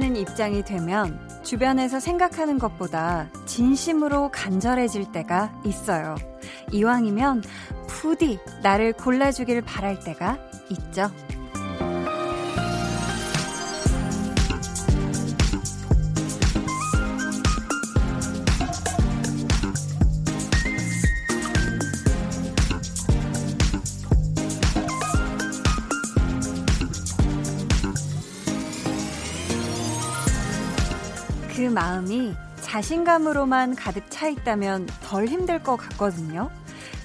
[0.00, 6.14] 하는 입장이 되면 주변에서 생각하는 것보다 진심으로 간절해질 때가 있어요.
[6.72, 7.42] 이왕이면
[7.86, 10.38] 부디 나를 골라주길 바랄 때가
[10.70, 11.10] 있죠.
[31.80, 36.50] 마음이 자신감으로만 가득 차 있다면 덜 힘들 것 같거든요.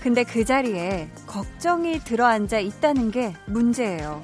[0.01, 4.21] 근데 그 자리에 걱정이 들어앉아 있다는 게 문제예요.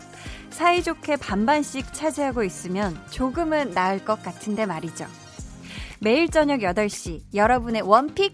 [0.49, 5.05] 사이좋게 반반씩 차지하고 있으면 조금은 나을 것 같은데 말이죠.
[6.01, 8.33] 매일 저녁 8시 여러분의 원픽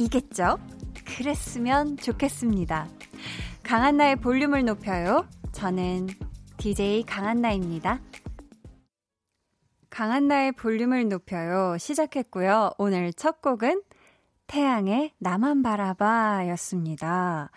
[0.00, 0.58] 이겠죠?
[1.04, 2.88] 그랬으면 좋겠습니다.
[3.62, 5.28] 강한나의 볼륨을 높여요.
[5.52, 6.08] 저는
[6.56, 8.00] DJ 강한나입니다.
[9.96, 11.78] 강한나의 볼륨을 높여요.
[11.78, 12.72] 시작했고요.
[12.76, 13.82] 오늘 첫 곡은
[14.46, 17.50] 태양의 나만 바라봐 였습니다.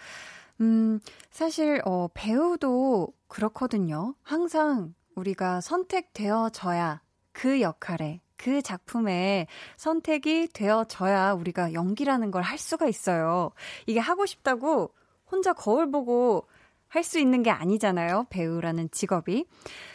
[0.62, 4.16] 음, 사실, 어, 배우도 그렇거든요.
[4.24, 7.02] 항상 우리가 선택되어져야
[7.34, 13.52] 그 역할에, 그 작품에 선택이 되어져야 우리가 연기라는 걸 할 수가 있어요.
[13.86, 14.94] 이게 하고 싶다고
[15.30, 16.48] 혼자 거울 보고
[16.88, 18.28] 할 수 있는 게 아니잖아요.
[18.30, 19.46] 배우라는 직업이.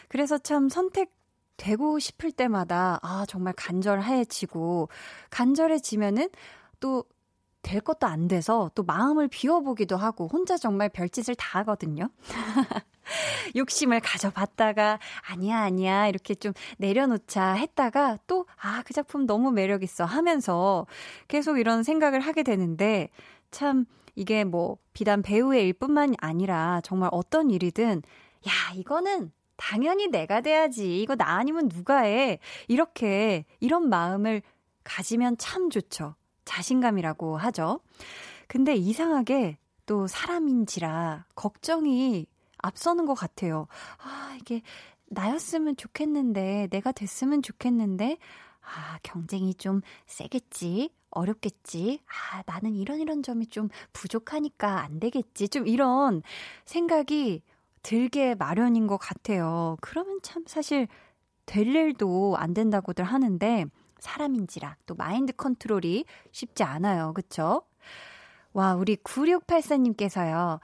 [0.09, 1.11] 그래서 참 선택
[1.57, 4.89] 되고 싶을 때마다 아 정말 간절해지고
[5.29, 6.29] 간절해지면은
[6.79, 7.05] 또
[7.65, 12.09] 될 것도 안 돼서 또 마음을 비워보기도 하고 혼자 정말 별짓을 다 하거든요.
[13.55, 20.05] 욕심을 가져봤다가 아니야 아니야 이렇게 좀 내려놓자 했다가 또 아 그 작품 너무 매력 있어
[20.05, 20.85] 하면서
[21.27, 23.09] 계속 이런 생각을 하게 되는데
[23.49, 28.03] 참 이게 뭐 비단 배우의 일뿐만 아니라 정말 어떤 일이든
[28.47, 31.01] 야 이거는 당연히 내가 돼야지.
[31.01, 32.39] 이거 나 아니면 누가 해.
[32.67, 34.41] 이렇게, 이런 마음을
[34.83, 36.15] 가지면 참 좋죠.
[36.45, 37.79] 자신감이라고 하죠.
[38.47, 42.27] 근데 이상하게 또 사람인지라 걱정이
[42.57, 43.67] 앞서는 것 같아요.
[43.97, 44.61] 아, 이게
[45.07, 48.17] 나였으면 좋겠는데, 내가 됐으면 좋겠는데,
[48.61, 50.89] 아, 경쟁이 좀 세겠지?
[51.11, 52.01] 어렵겠지?
[52.07, 55.49] 아, 나는 이런 이런 점이 좀 부족하니까 안 되겠지?
[55.49, 56.21] 좀 이런
[56.65, 57.41] 생각이
[57.85, 59.77] 들게 마련인 것 같아요.
[59.79, 60.87] 그러면 참 사실
[61.45, 63.65] 될 일도 안 된다고들 하는데
[63.99, 67.13] 사람인지라 또 마인드 컨트롤이 쉽지 않아요.
[67.13, 67.61] 그쵸?
[68.53, 70.59] 와, 우리 9684님께서요.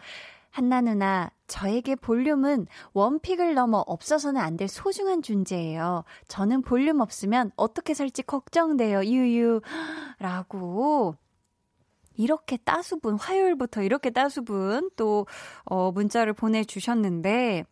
[0.49, 6.03] 한나 누나, 저에게 볼륨은 원픽을 넘어 없어서는 안 될 소중한 존재예요.
[6.27, 9.03] 저는 볼륨 없으면 어떻게 살지 걱정돼요.
[9.05, 9.61] 유유.
[10.17, 11.15] 라고
[12.15, 15.25] 이렇게 따수분, 화요일부터 이렇게 따수분 또,
[15.65, 17.65] 어, 문자를 보내주셨는데,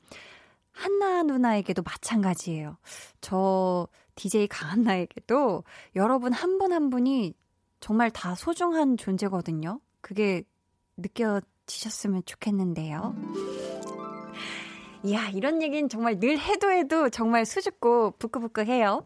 [0.71, 2.77] 한나 누나에게도 마찬가지예요.
[3.19, 5.63] 저 DJ 강한나에게도
[5.95, 7.33] 여러분 한 분한 한 분이
[7.79, 9.79] 정말 다 소중한 존재거든요.
[10.01, 10.43] 그게
[10.97, 13.15] 느껴지셨으면 좋겠는데요.
[15.03, 19.05] 이야, 이런 얘기는 정말 늘 해도 해도 정말 수줍고 부끄부끄해요.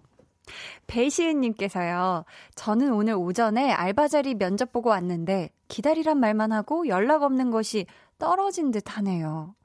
[0.88, 7.86] 배시은님께서요, 저는 오늘 오전에 알바 자리 면접 보고 왔는데, 기다리란 말만 하고 연락 없는 것이
[8.18, 9.56] 떨어진 듯 하네요.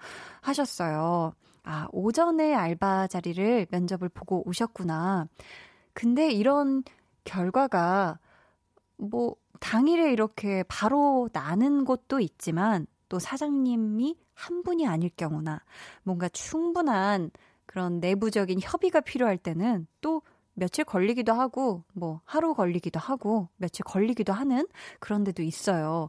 [0.40, 1.32] 하셨어요.
[1.64, 5.26] 아, 오전에 알바 자리를 면접을 보고 오셨구나.
[5.92, 6.82] 근데 이런
[7.24, 8.18] 결과가,
[8.96, 15.62] 뭐, 당일에 이렇게 바로 나는 곳도 있지만, 또 사장님이 한 분이 아닐 경우나,
[16.04, 17.30] 뭔가 충분한
[17.66, 20.22] 그런 내부적인 협의가 필요할 때는 또
[20.58, 24.66] 며칠 걸리기도 하고, 뭐, 하루 걸리기도 하고, 며칠 걸리기도 하는
[25.00, 26.08] 그런 데도 있어요.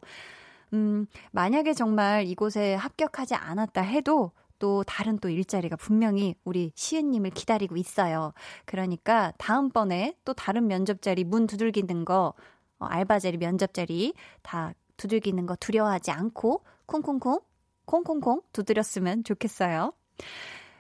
[0.74, 7.78] 음, 만약에 정말 이곳에 합격하지 않았다 해도 또 다른 또 일자리가 분명히 우리 시은님을 기다리고
[7.78, 8.34] 있어요.
[8.66, 12.34] 그러니까 다음번에 또 다른 면접 자리 문 두들기는 거,
[12.80, 17.40] 어, 알바 자리, 면접 자리 다 두들기는 거 두려워하지 않고 콩콩콩,
[17.86, 19.94] 콩콩콩 두드렸으면 좋겠어요.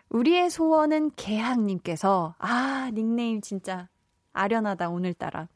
[0.09, 3.89] 우리의 소원은 개학님께서, 아, 닉네임 진짜
[4.33, 5.47] 아련하다, 오늘따라.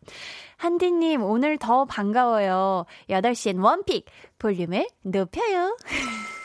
[0.58, 2.86] 한디님, 오늘 더 반가워요.
[3.10, 4.06] 8시엔 원픽,
[4.40, 5.78] 볼륨을 높여요.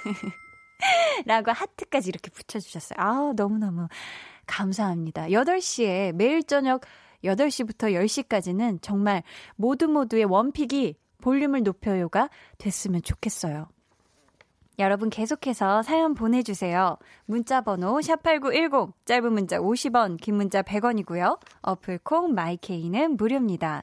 [1.26, 2.98] 라고 하트까지 이렇게 붙여주셨어요.
[2.98, 3.88] 아, 너무너무
[4.46, 5.28] 감사합니다.
[5.28, 6.82] 8시에 매일 저녁
[7.24, 9.22] 8시부터 10시까지는 정말
[9.56, 13.68] 모두 모두의 원픽이 볼륨을 높여요가 됐으면 좋겠어요.
[14.78, 16.96] 여러분 계속해서 사연 보내주세요.
[17.26, 21.38] 문자 번호 샵8910, 짧은 문자 50원, 긴 문자 100원이고요.
[21.62, 23.82] 어플 콩, my K는 무료입니다.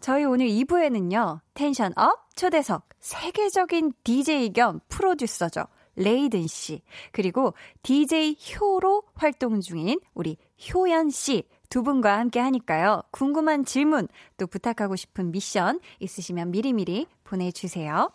[0.00, 5.64] 저희 오늘 2부에는요, tension up 초대석, 세계적인 DJ 겸 프로듀서죠.
[5.96, 6.82] 레이든 씨,
[7.12, 10.36] 그리고 DJ 효로 활동 중인 우리
[10.72, 11.44] 효연 씨
[11.74, 13.02] 두 분과 함께 하니까요.
[13.10, 14.06] 궁금한 질문,
[14.36, 18.12] 또 부탁하고 싶은 미션 있으시면 미리미리 보내주세요.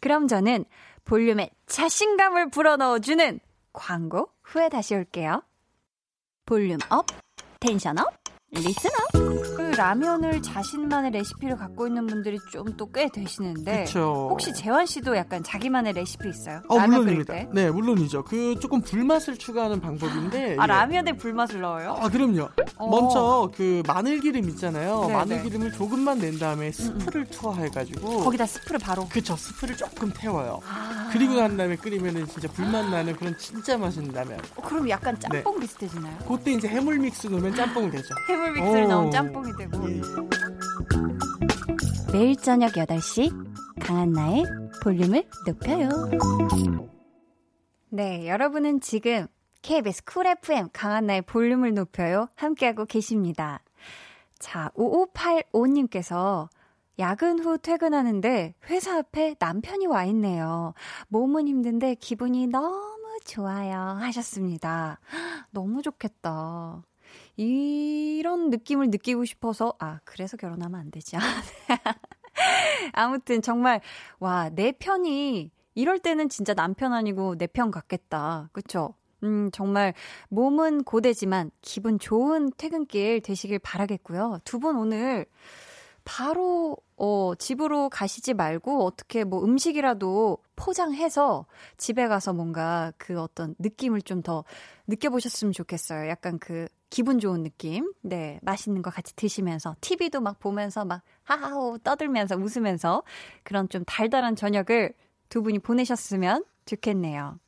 [0.00, 0.64] 그럼 저는
[1.04, 3.40] 볼륨에 자신감을 불어넣어주는
[3.72, 5.42] 광고 후에 다시 올게요.
[6.46, 7.06] Volume up,
[7.60, 8.06] tension up,
[8.50, 9.27] listen up.
[9.78, 14.28] 그 라면을 자신만의 레시피를 갖고 있는 분들이 좀 또 꽤 되시는데 그쵸.
[14.30, 16.62] 혹시 재환 씨도 약간 자기만의 레시피 있어요?
[16.68, 17.32] 어, 라면 물론입니다.
[17.34, 17.50] 끓일 때?
[17.52, 18.24] 네, 물론이죠.
[18.24, 20.66] 그 조금 불맛을 추가하는 방법인데 아 예.
[20.66, 21.96] 라면에 불맛을 넣어요?
[22.00, 22.48] 아, 그럼요.
[22.76, 22.88] 어.
[22.90, 25.04] 먼저 그 마늘 기름 있잖아요.
[25.06, 25.42] 네, 마늘 네.
[25.44, 29.06] 기름을 조금만 낸 다음에 스프를 투하해 가지고 거기다 스프를 바로.
[29.08, 30.60] 그쵸, 스프를 조금 태워요.
[30.68, 31.08] 아.
[31.12, 34.40] 그리고 난 다음에 끓이면은 진짜 불맛 나는 그런 진짜 맛있는 라면.
[34.56, 35.42] 어, 그럼 약간 네.
[35.42, 36.16] 짬뽕 비슷해지나요?
[36.26, 38.14] 그때 이제 해물 믹스 넣으면 짬뽕이 되죠.
[38.28, 38.88] 해물 믹스를 오.
[38.88, 39.67] 넣은 짬뽕이 되고.
[39.74, 40.00] 예.
[42.12, 43.30] 매일 저녁 8시
[43.80, 44.44] 강한나의
[44.82, 45.88] 볼륨을 높여요.
[47.90, 49.26] 네, 여러분은 지금
[49.62, 53.62] KBS 쿨 FM 강한나의 볼륨을 높여요 함께하고 계십니다.
[54.38, 56.48] 자, 5585님께서
[56.98, 60.74] 야근 후 퇴근하는데 회사 앞에 남편이 와 있네요.
[61.08, 63.78] 몸은 힘든데 기분이 너무 좋아요.
[64.00, 64.98] 하셨습니다.
[65.50, 66.82] 너무 좋겠다.
[67.36, 71.16] 이런 느낌을 느끼고 싶어서, 아, 그래서 결혼하면 안 되지.
[72.92, 73.80] 아무튼 정말,
[74.20, 78.50] 와, 내 편이, 이럴 때는 진짜 남편 아니고 내 편 같겠다.
[78.52, 78.94] 그쵸?
[79.24, 79.94] 음, 정말
[80.28, 84.38] 몸은 고되지만 기분 좋은 퇴근길 되시길 바라겠고요.
[84.44, 85.26] 두 분 오늘
[86.04, 94.02] 바로 어, 집으로 가시지 말고 어떻게 뭐 음식이라도 포장해서 집에 가서 뭔가 그 어떤 느낌을
[94.02, 94.44] 좀 더
[94.88, 96.08] 느껴보셨으면 좋겠어요.
[96.08, 97.92] 약간 그 기분 좋은 느낌.
[98.02, 98.38] 네.
[98.42, 103.02] 맛있는 거 같이 드시면서 TV도 막 보면서 막 하하호 떠들면서 웃으면서
[103.42, 104.92] 그런 좀 달달한 저녁을
[105.28, 107.38] 두 분이 보내셨으면 좋겠네요.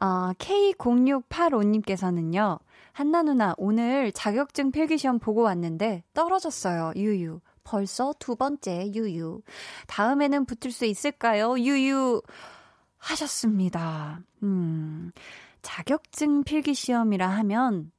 [0.00, 2.58] 어, K0685님께서는요,
[2.92, 7.40] 한나 누나, 오늘 자격증 필기시험 보고 왔는데 떨어졌어요, 유유.
[7.62, 9.42] 벌써 두 번째, 유유.
[9.86, 12.22] 다음에는 붙을 수 있을까요, 유유?
[12.98, 14.22] 하셨습니다.
[14.42, 15.12] 음,
[15.62, 17.92] 자격증 필기 시험이라 하면,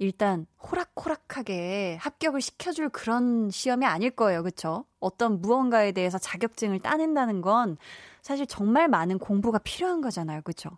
[0.00, 4.42] 일단 호락호락하게 합격을 시켜줄 그런 시험이 아닐 거예요.
[4.42, 4.86] 그쵸?
[4.98, 7.76] 어떤 무언가에 대해서 자격증을 따낸다는 건
[8.22, 10.40] 사실 정말 많은 공부가 필요한 거잖아요.
[10.42, 10.70] 그쵸?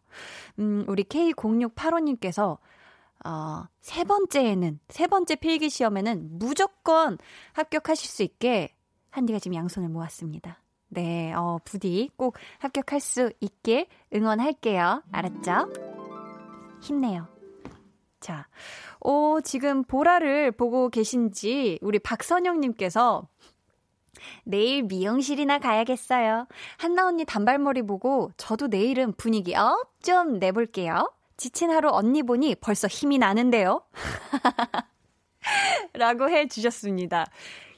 [0.59, 2.59] 음, 우리 K0685님께서
[3.25, 7.17] 어, 세 번째에는, 세 번째 필기 시험에는 무조건
[7.53, 8.75] 합격하실 수 있게
[9.11, 10.59] 한디가 지금 양손을 모았습니다.
[10.89, 15.05] 네, 어, 부디 꼭 합격할 수 있길 응원할게요.
[15.13, 15.73] 알았죠?
[16.83, 17.32] 힘내요.
[18.23, 18.47] 자,
[19.01, 23.29] 오, 지금 보라를 보고 계신지 우리 박선영님께서
[24.45, 26.47] 내일 미용실이나 가야겠어요.
[26.79, 31.11] 한나 언니 단발머리 보고 저도 내일은 분위기 up 좀 내볼게요.
[31.37, 33.83] 지친 하루 언니 보니 벌써 힘이 나는데요.
[35.95, 37.27] 라고 해 주셨습니다.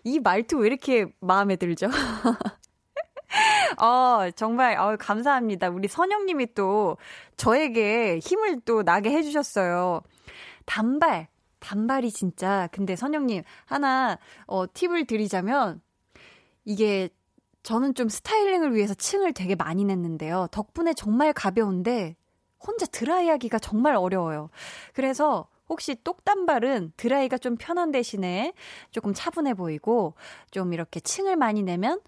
[0.04, 1.88] 이 말투 왜 이렇게 마음에 들죠?
[3.80, 5.68] 어, 정말, 어, 감사합니다.
[5.68, 6.96] 우리 선영님이 또
[7.36, 10.02] 저에게 힘을 또 나게 해주셨어요.
[10.64, 11.28] 단발,
[11.60, 15.80] 단발이 진짜, 근데 선영님, 하나, 어, 팁을 드리자면,
[16.64, 17.08] 이게,
[17.62, 20.48] 저는 좀 스타일링을 위해서 층을 되게 많이 냈는데요.
[20.50, 22.16] 덕분에 정말 가벼운데,
[22.60, 24.50] 혼자 드라이 하기가 정말 어려워요.
[24.92, 28.52] 그래서, 혹시 똑단발은 드라이가 좀 편한 대신에
[28.90, 30.14] 조금 차분해 보이고,
[30.50, 32.00] 좀 이렇게 층을 많이 내면,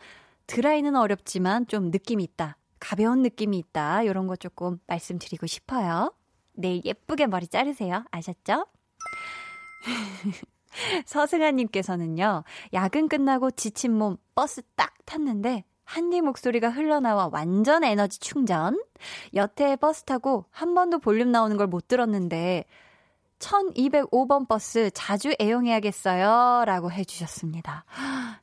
[0.47, 2.57] 드라이는 어렵지만 좀 느낌이 있다.
[2.79, 4.03] 가벼운 느낌이 있다.
[4.03, 6.13] 이런 거 조금 말씀드리고 싶어요.
[6.57, 8.05] 내일 예쁘게 머리 자르세요.
[8.11, 8.67] 아셨죠?
[11.07, 18.83] 서승아님께서는요, 야근 끝나고 지친 몸 버스 딱 탔는데, 한디 목소리가 흘러나와 완전 에너지 충전.
[19.35, 22.65] 여태 버스 타고 한 번도 볼륨 나오는 걸 못 들었는데,
[23.39, 26.65] 1205번 버스 자주 애용해야겠어요.
[26.65, 27.85] 라고 해주셨습니다.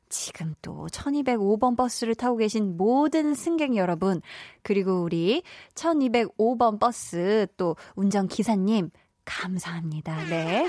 [0.09, 4.21] 지금 또 1205번 버스를 타고 계신 모든 승객 여러분,
[4.61, 8.91] 그리고 우리 1205번 버스 또 운전기사님,
[9.25, 10.25] 감사합니다.
[10.25, 10.67] 네.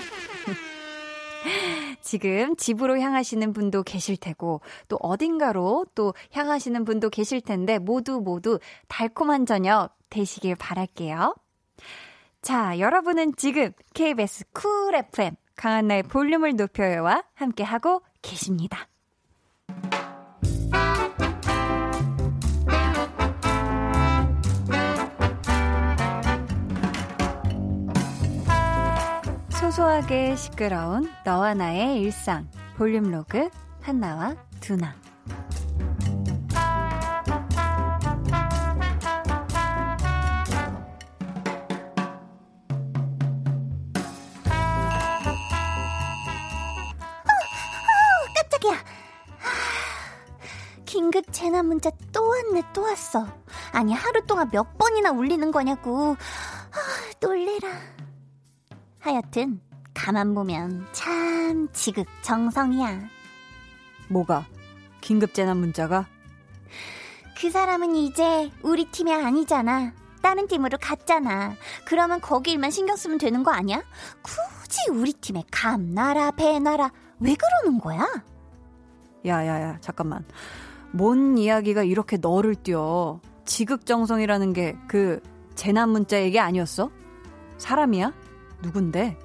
[2.01, 8.59] 지금 집으로 향하시는 분도 계실 테고, 또 어딘가로 또 향하시는 분도 계실 텐데, 모두 모두
[8.89, 11.35] 달콤한 저녁 되시길 바랄게요.
[12.45, 18.87] 자, 여러분은 지금 KBS 쿨 FM 강한나의 볼륨을 높여요와 함께하고 계십니다.
[29.49, 32.47] 소소하게 시끄러운 너와 나의 일상
[32.77, 33.49] 볼륨 로그
[33.81, 34.95] 한나와 두나
[51.45, 53.29] 재난 문자 또 왔네, 또 왔어.
[53.71, 56.17] 아니, 하루 동안 몇 번이나 울리는 거냐고.
[56.17, 56.77] 아,
[57.21, 57.69] 놀래라.
[58.99, 59.61] 하여튼,
[59.93, 62.99] 가만 보면 참 지극정성이야.
[64.09, 64.47] 뭐가?
[65.03, 66.07] 긴급 재난 문자가?
[67.39, 69.93] 그 사람은 이제 우리 팀이 아니잖아.
[70.23, 71.57] 다른 팀으로 갔잖아.
[71.85, 73.83] 그러면 거기 일만 신경 쓰면 되는 거 아니야?
[74.23, 78.09] 굳이 우리 팀에 감나라, 배나라, 왜 그러는 거야?
[79.27, 80.25] 야야야, 잠깐만.
[80.95, 83.21] 뭔 이야기가 이렇게 너를 띄워?
[83.45, 85.21] 지극정성이라는 게 그
[85.55, 86.91] 재난 문자 얘기 아니었어?
[87.59, 88.13] 사람이야?
[88.63, 89.17] 누군데?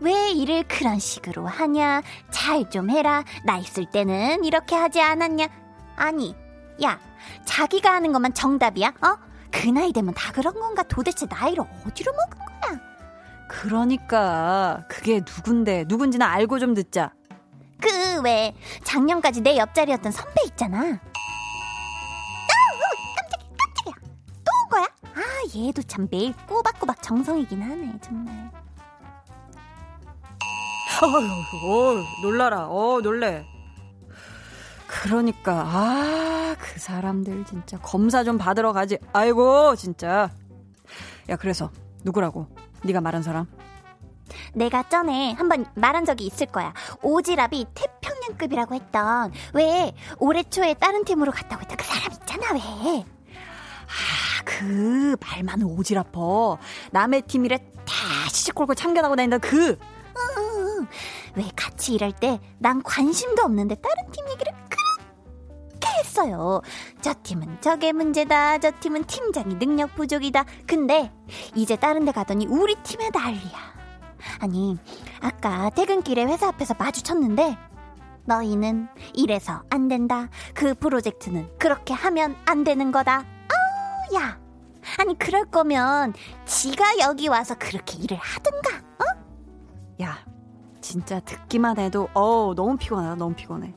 [0.00, 2.02] 왜 일을 그런 식으로 하냐?
[2.30, 3.22] 잘 좀 해라.
[3.44, 5.46] 나 있을 때는 이렇게 하지 않았냐?
[5.96, 6.34] 아니,
[6.82, 6.98] 야,
[7.44, 8.88] 자기가 하는 것만 정답이야?
[8.88, 9.16] 어?
[9.50, 10.82] 그 나이 되면 다 그런 건가?
[10.82, 12.80] 도대체 나이를 어디로 먹은 거야?
[13.48, 15.84] 그러니까 그게 누군데?
[15.86, 17.12] 누군지는 알고 좀 듣자.
[17.82, 20.78] 그 왜 작년까지 내 옆자리였던 선배 있잖아.
[20.78, 20.92] 아,
[23.16, 23.94] 깜짝이야, 깜짝이야.
[24.44, 24.86] 또 온 거야?
[25.14, 25.20] 아,
[25.56, 28.50] 얘도 참 매일 꼬박꼬박 정성이긴 하네, 정말.
[31.02, 32.68] 어, 놀라라.
[32.68, 33.44] 어, 놀래.
[34.86, 38.98] 그러니까 아, 그 사람들 진짜 검사 좀 받으러 가지.
[39.12, 40.30] 아이고, 진짜.
[41.28, 41.70] 야, 그래서
[42.04, 42.46] 누구라고?
[42.84, 43.46] 네가 말한 사람?
[44.54, 46.72] 내가 전에 한번 말한 적이 있을 거야.
[47.02, 53.04] 오지랖이 태평양급이라고 했던 왜 올해 초에 다른 팀으로 갔다고 했던 그 사람 있잖아 왜.
[53.34, 56.58] 아, 그 말만 오지랖퍼.
[56.92, 57.94] 남의 팀이래 다
[58.54, 59.78] 걸고 참견하고 다닌다 그.
[60.38, 60.86] 응,
[61.36, 66.60] 왜 같이 일할 때 난 관심도 없는데 다른 팀 얘기를 그렇게 했어요.
[67.00, 68.58] 저 팀은 저게 문제다.
[68.58, 70.44] 저 팀은 팀장이 능력 부족이다.
[70.66, 71.10] 근데
[71.54, 73.72] 이제 다른 데 가더니 우리 팀에 난리야.
[74.40, 74.78] 아니,
[75.20, 77.56] 아까 퇴근길에 회사 앞에서 마주쳤는데
[78.24, 80.28] 너희는 이래서 안 된다.
[80.54, 83.18] 그 프로젝트는 그렇게 하면 안 되는 거다.
[83.18, 84.38] 아우, 야.
[84.98, 86.12] 아니, 그럴 거면
[86.44, 90.02] 지가 여기 와서 그렇게 일을 하든가, 어?
[90.02, 90.18] 야,
[90.80, 93.14] 진짜 듣기만 해도 어 너무 피곤하다.
[93.16, 93.74] 너무 피곤해.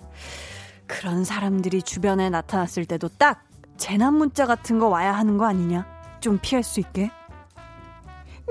[0.88, 3.44] 그런 사람들이 주변에 나타났을 때도 딱
[3.78, 5.86] 재난 문자 같은 거 와야 하는 거 아니냐?
[6.20, 7.12] 좀 피할 수 있게.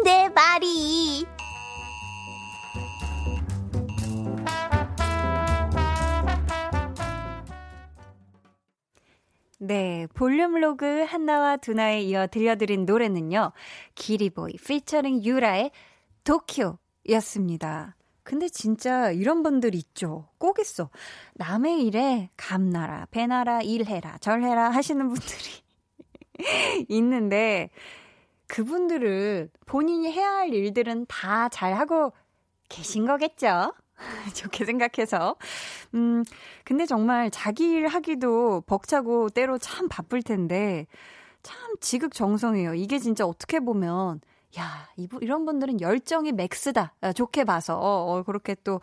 [0.04, 1.26] 내 말이.
[9.58, 13.52] 네, 볼륨 로그 한나와 두나에 이어 들려드린 노래는요.
[13.94, 15.70] 기리보이 피처링 유라의
[16.24, 17.96] 도쿄였습니다.
[18.22, 20.28] 근데 진짜 이런 분들 있죠.
[20.38, 20.90] 꼭 있어.
[21.34, 25.62] 남의 일에 감나라, 배나라, 일해라, 절해라 하시는 분들이
[26.88, 27.70] 있는데
[28.46, 32.12] 그분들은 본인이 해야 할 일들은 다 잘하고
[32.68, 33.74] 계신 거겠죠?
[34.34, 35.36] 좋게 생각해서.
[35.94, 36.24] 음,
[36.64, 40.86] 근데 정말 자기 일 하기도 벅차고 때로 참 바쁠 텐데,
[41.42, 42.74] 참 지극정성이에요.
[42.74, 44.20] 이게 진짜 어떻게 보면,
[44.58, 46.94] 야, 이분, 이런 분들은 열정이 맥스다.
[47.00, 48.80] 아, 좋게 봐서, 어, 그렇게 또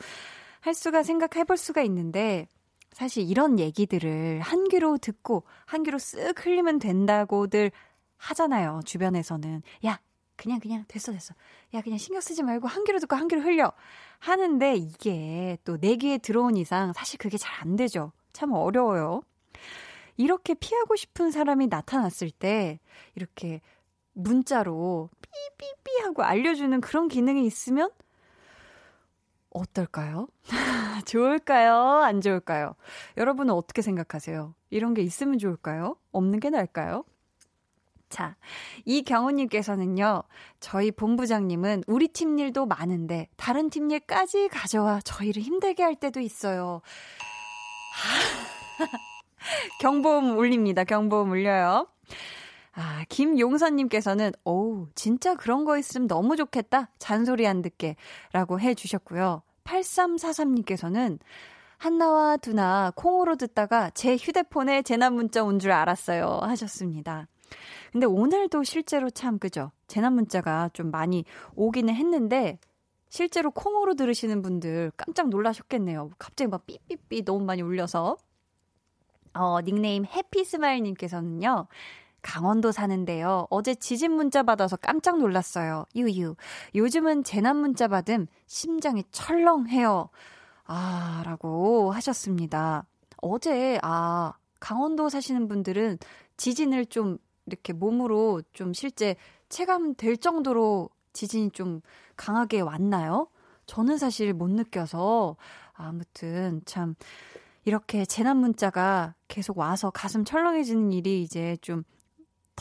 [0.61, 2.47] 할 수가 생각해 볼 수가 있는데,
[2.93, 7.71] 사실 이런 얘기들을 한 귀로 듣고, 한 귀로 쓱 흘리면 된다고들
[8.17, 8.81] 하잖아요.
[8.85, 9.63] 주변에서는.
[9.85, 9.99] 야,
[10.41, 11.35] 그냥, 그냥, 됐어, 됐어.
[11.75, 13.71] 야, 그냥 신경 쓰지 말고 한 귀로 듣고 한 귀로 흘려.
[14.19, 18.11] 하는데 이게 또 내 귀에 들어온 이상 사실 그게 잘 안 되죠.
[18.33, 19.21] 참 어려워요.
[20.17, 22.79] 이렇게 피하고 싶은 사람이 나타났을 때
[23.15, 23.61] 이렇게
[24.13, 27.91] 문자로 삐삐삐 하고 알려주는 그런 기능이 있으면
[29.51, 30.27] 어떨까요?
[31.05, 31.75] 좋을까요?
[32.03, 32.75] 안 좋을까요?
[33.17, 34.55] 여러분은 어떻게 생각하세요?
[34.69, 35.97] 이런 게 있으면 좋을까요?
[36.11, 37.03] 없는 게 나을까요?
[38.11, 38.35] 자,
[38.85, 40.23] 이경우님께서는요,
[40.59, 46.81] 저희 본부장님은 우리 팀 일도 많은데, 다른 팀 일까지 가져와 저희를 힘들게 할 때도 있어요.
[49.79, 50.83] 경보음 울립니다.
[50.83, 51.87] 경보음 울려요.
[52.73, 56.89] 아, 김용선님께서는, 오, 진짜 그런 거 있으면 너무 좋겠다.
[56.99, 57.95] 잔소리 안 듣게.
[58.33, 59.41] 라고 해 주셨고요.
[59.63, 61.19] 8343님께서는,
[61.77, 66.39] 한나와 두나 콩으로 듣다가 제 휴대폰에 재난 문자 온 줄 알았어요.
[66.43, 67.27] 하셨습니다.
[67.91, 69.71] 근데 오늘도 실제로 참, 그죠?
[69.87, 72.59] 재난 문자가 좀 많이 오기는 했는데,
[73.09, 76.11] 실제로 콩으로 들으시는 분들 깜짝 놀라셨겠네요.
[76.17, 78.17] 갑자기 막 삐삐삐 너무 많이 울려서.
[79.33, 81.67] 어, 닉네임 해피스마일님께서는요,
[82.21, 83.47] 강원도 사는데요.
[83.49, 85.85] 어제 지진 문자 받아서 깜짝 놀랐어요.
[85.95, 86.35] 유유.
[86.75, 90.09] 요즘은 재난 문자 받음 심장이 철렁해요.
[90.65, 92.85] 아, 라고 하셨습니다.
[93.21, 95.97] 어제, 아, 강원도 사시는 분들은
[96.37, 97.17] 지진을 좀
[97.51, 99.15] 이렇게 몸으로 좀 실제
[99.49, 101.81] 체감될 정도로 지진이 좀
[102.15, 103.27] 강하게 왔나요?
[103.65, 105.35] 저는 사실 못 느껴서
[105.73, 106.95] 아무튼 참
[107.65, 111.83] 이렇게 재난 문자가 계속 와서 가슴 철렁해지는 일이 이제 좀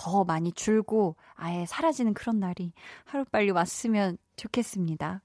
[0.00, 2.72] 더 많이 줄고 아예 사라지는 그런 날이
[3.04, 5.20] 하루빨리 왔으면 좋겠습니다.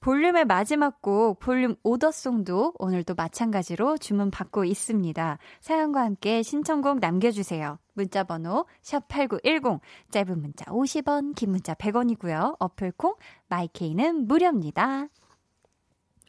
[0.00, 5.38] 볼륨의 마지막 곡 볼륨 오더송도 오늘도 마찬가지로 주문 받고 있습니다.
[5.60, 7.78] 사연과 함께 신청곡 남겨주세요.
[7.94, 12.56] 문자 번호 샵8910 짧은 문자 50원 긴 문자 100원이고요.
[12.58, 13.14] 어플콩
[13.48, 15.08] 마이케이는 무료입니다.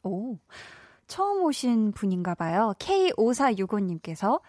[0.04, 0.38] 오
[1.08, 2.74] 처음 오신 분인가 봐요.
[2.80, 4.42] K5465님께서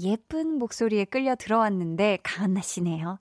[0.00, 3.18] 예쁜 목소리에 끌려 들어왔는데 가은나 씨네요.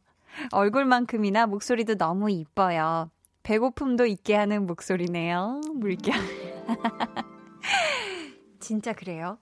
[0.51, 3.09] 얼굴만큼이나 목소리도 너무 이뻐요.
[3.43, 5.61] 배고픔도 있게 하는 목소리네요.
[5.73, 6.13] 물결.
[8.59, 9.39] 진짜 그래요?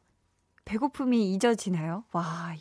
[0.66, 2.04] 배고픔이 잊어지나요?
[2.12, 2.54] 와,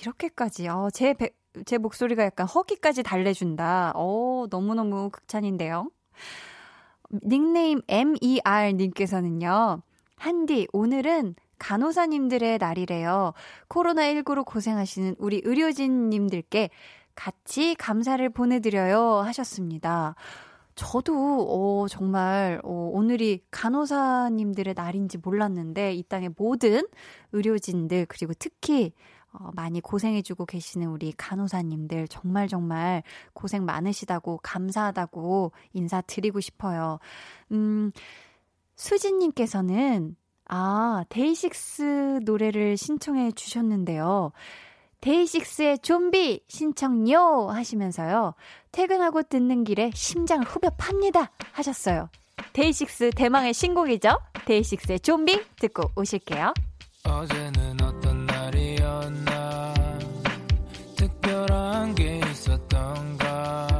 [0.00, 0.68] 이렇게까지.
[0.68, 1.30] 어, 제, 배,
[1.64, 3.92] 제 목소리가 약간 허기까지 달래준다.
[3.94, 5.88] 어, 너무너무 극찬인데요.
[7.24, 9.82] 닉네임 MER님께서는요,
[10.16, 13.32] 한디, 오늘은 간호사님들의 날이래요.
[13.68, 16.70] 코로나19로 고생하시는 우리 의료진님들께
[17.14, 20.14] 같이 감사를 보내드려요 하셨습니다.
[20.74, 26.82] 저도 어, 정말 어, 오늘이 간호사님들의 날인지 몰랐는데 이 땅의 모든
[27.32, 28.92] 의료진들 그리고 특히
[29.32, 36.98] 어, 많이 고생해주고 계시는 우리 간호사님들 정말 정말 고생 많으시다고 감사하다고 인사드리고 싶어요.
[37.52, 37.92] 음,
[38.76, 40.16] 수진님께서는
[40.52, 44.32] 아, 데이식스 노래를 신청해 주셨는데요.
[45.00, 48.34] 데이식스의 좀비 신청요 하시면서요.
[48.72, 52.08] 퇴근하고 듣는 길에 심장을 후벼 팝니다 하셨어요.
[52.52, 54.18] 데이식스 대망의 신곡이죠.
[54.46, 56.54] 데이식스의 좀비 듣고 오실게요.
[57.04, 59.74] 어제는 어떤 날이었나
[60.96, 63.79] 특별한 게 있었던가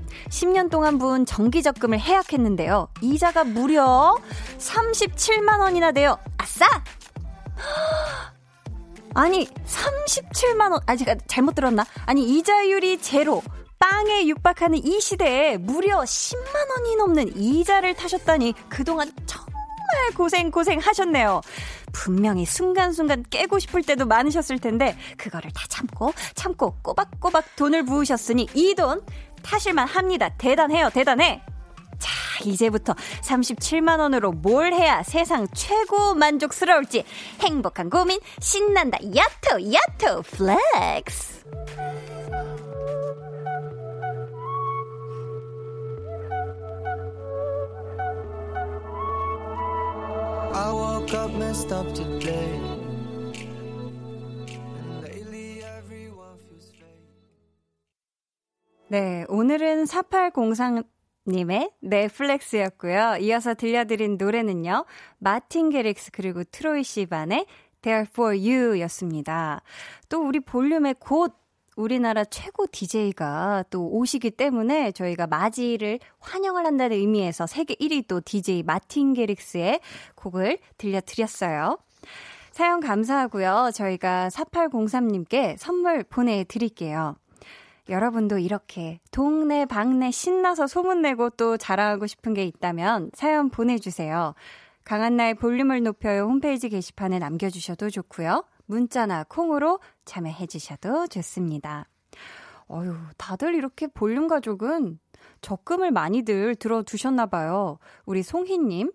[0.29, 2.87] 10년 동안 부은 정기 적금을 해약했는데요.
[3.01, 4.17] 이자가 무려
[4.57, 6.17] 37만 원이나 돼요.
[6.37, 6.65] 아싸!
[9.13, 10.79] 아니 37만 원.
[10.85, 11.85] 아 제가 잘못 들었나?
[12.05, 13.41] 아니 이자율이 제로.
[13.79, 21.41] 빵에 육박하는 이 시대에 무려 10만 원이 넘는 이자를 타셨다니 그동안 정말 고생 고생 하셨네요.
[21.91, 28.75] 분명히 순간순간 깨고 싶을 때도 많으셨을 텐데 그거를 다 참고 참고 꼬박꼬박 돈을 부으셨으니 이
[28.75, 29.01] 돈
[29.43, 30.29] 타실만 합니다.
[30.37, 30.89] 대단해요.
[30.89, 31.41] 대단해.
[31.99, 32.09] 자,
[32.45, 37.03] 이제부터 37만 원으로 뭘 해야 세상 최고 만족스러울지
[37.41, 38.97] 행복한 고민 신난다.
[39.15, 41.41] 야토 야토 flex.
[51.11, 52.70] Woke up messed up today.
[58.91, 60.83] 네, 오늘은 4803
[61.25, 63.19] 님의 넷플렉스였고요.
[63.21, 64.83] 이어서 들려드린 노래는요.
[65.17, 67.45] 마틴 게릭스 그리고 트로이 시반의
[67.83, 69.61] There For You 였습니다.
[70.09, 71.33] 또 우리 볼륨에 곧
[71.77, 78.63] 우리나라 최고 DJ가 또 오시기 때문에 저희가 맞이를 환영을 한다는 의미에서 세계 1위 또 DJ
[78.63, 79.79] 마틴 게릭스의
[80.15, 81.77] 곡을 들려드렸어요.
[82.51, 83.71] 사연 감사하고요.
[83.73, 87.15] 저희가 4803님께 선물 보내드릴게요.
[87.91, 94.33] 여러분도 이렇게 동네 방네 신나서 소문내고 또 자랑하고 싶은 게 있다면 사연 보내주세요.
[94.85, 98.45] 강한나의 볼륨을 높여요 홈페이지 게시판에 남겨주셔도 좋고요.
[98.65, 101.85] 문자나 콩으로 참여해 주셔도 좋습니다.
[102.67, 104.97] 어휴, 다들 이렇게 볼륨 가족은
[105.41, 107.77] 적금을 많이들 들어두셨나 봐요.
[108.05, 108.91] 우리 송희님,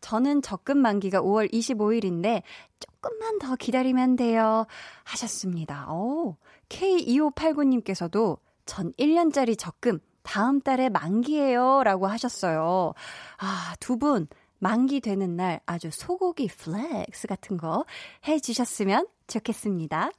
[0.00, 2.42] 저는 적금 만기가 5월 25일인데
[2.78, 4.66] 조금만 더 기다리면 돼요.
[5.04, 5.92] 하셨습니다.
[5.92, 6.36] 오,
[6.70, 11.82] K2589님께서도 전 1년짜리 적금 다음 달에 만기예요.
[11.84, 12.94] 라고 하셨어요.
[13.38, 14.26] 아, 두 분
[14.60, 17.84] 만기 되는 날 아주 소고기 flex 같은 거
[18.28, 20.10] 해주셨으면 좋겠습니다.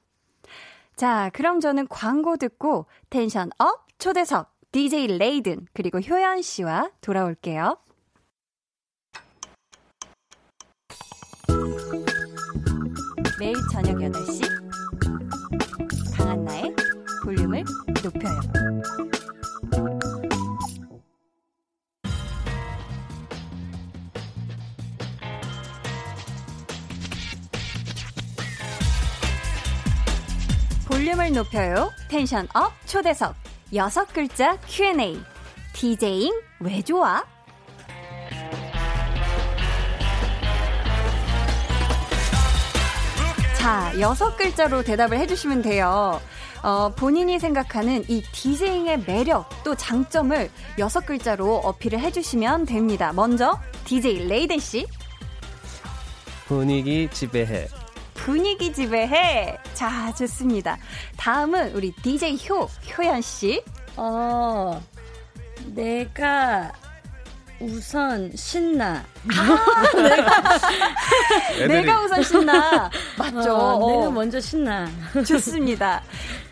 [0.95, 7.77] 자, 그럼 저는 광고 듣고 tension up 초대석 DJ 레이든 그리고 효연 씨와 돌아올게요.
[13.39, 14.50] 매일 저녁 8시
[18.03, 18.39] 높여요.
[30.87, 31.91] 볼륨을 높여요.
[32.09, 33.35] 텐션 업 초대석
[33.73, 35.19] 여섯 글자 Q&A
[35.73, 37.23] DJing 왜 좋아?
[43.57, 46.19] 자, 여섯 글자로 대답을 해주시면 돼요.
[46.63, 53.11] 어, 본인이 생각하는 이 디제잉의 매력 또 장점을 여섯 글자로 어필을 해주시면 됩니다.
[53.13, 54.85] 먼저 DJ 레이든 씨.
[56.47, 57.67] 분위기 지배해.
[58.13, 59.57] 분위기 지배해.
[59.73, 60.77] 자, 좋습니다.
[61.17, 63.63] 다음은 우리 DJ 효, 효연 씨.
[63.97, 64.79] 어,
[65.73, 66.71] 내가
[67.61, 69.03] 우선 신나.
[71.67, 72.89] 내가 우선 신나.
[73.17, 73.55] 맞죠?
[73.55, 74.89] 어, 내가 어, 먼저 신나.
[75.27, 76.01] 좋습니다.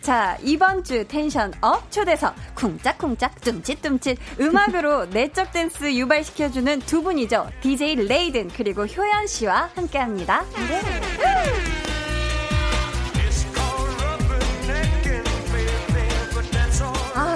[0.00, 7.50] 자, 이번 주 tension up 초대석 쿵짝쿵짝 뚱칫뚱칫 음악으로 내적 댄스 유발시켜주는 두 분이죠.
[7.60, 10.44] DJ 레이든 그리고 효연 씨와 함께합니다.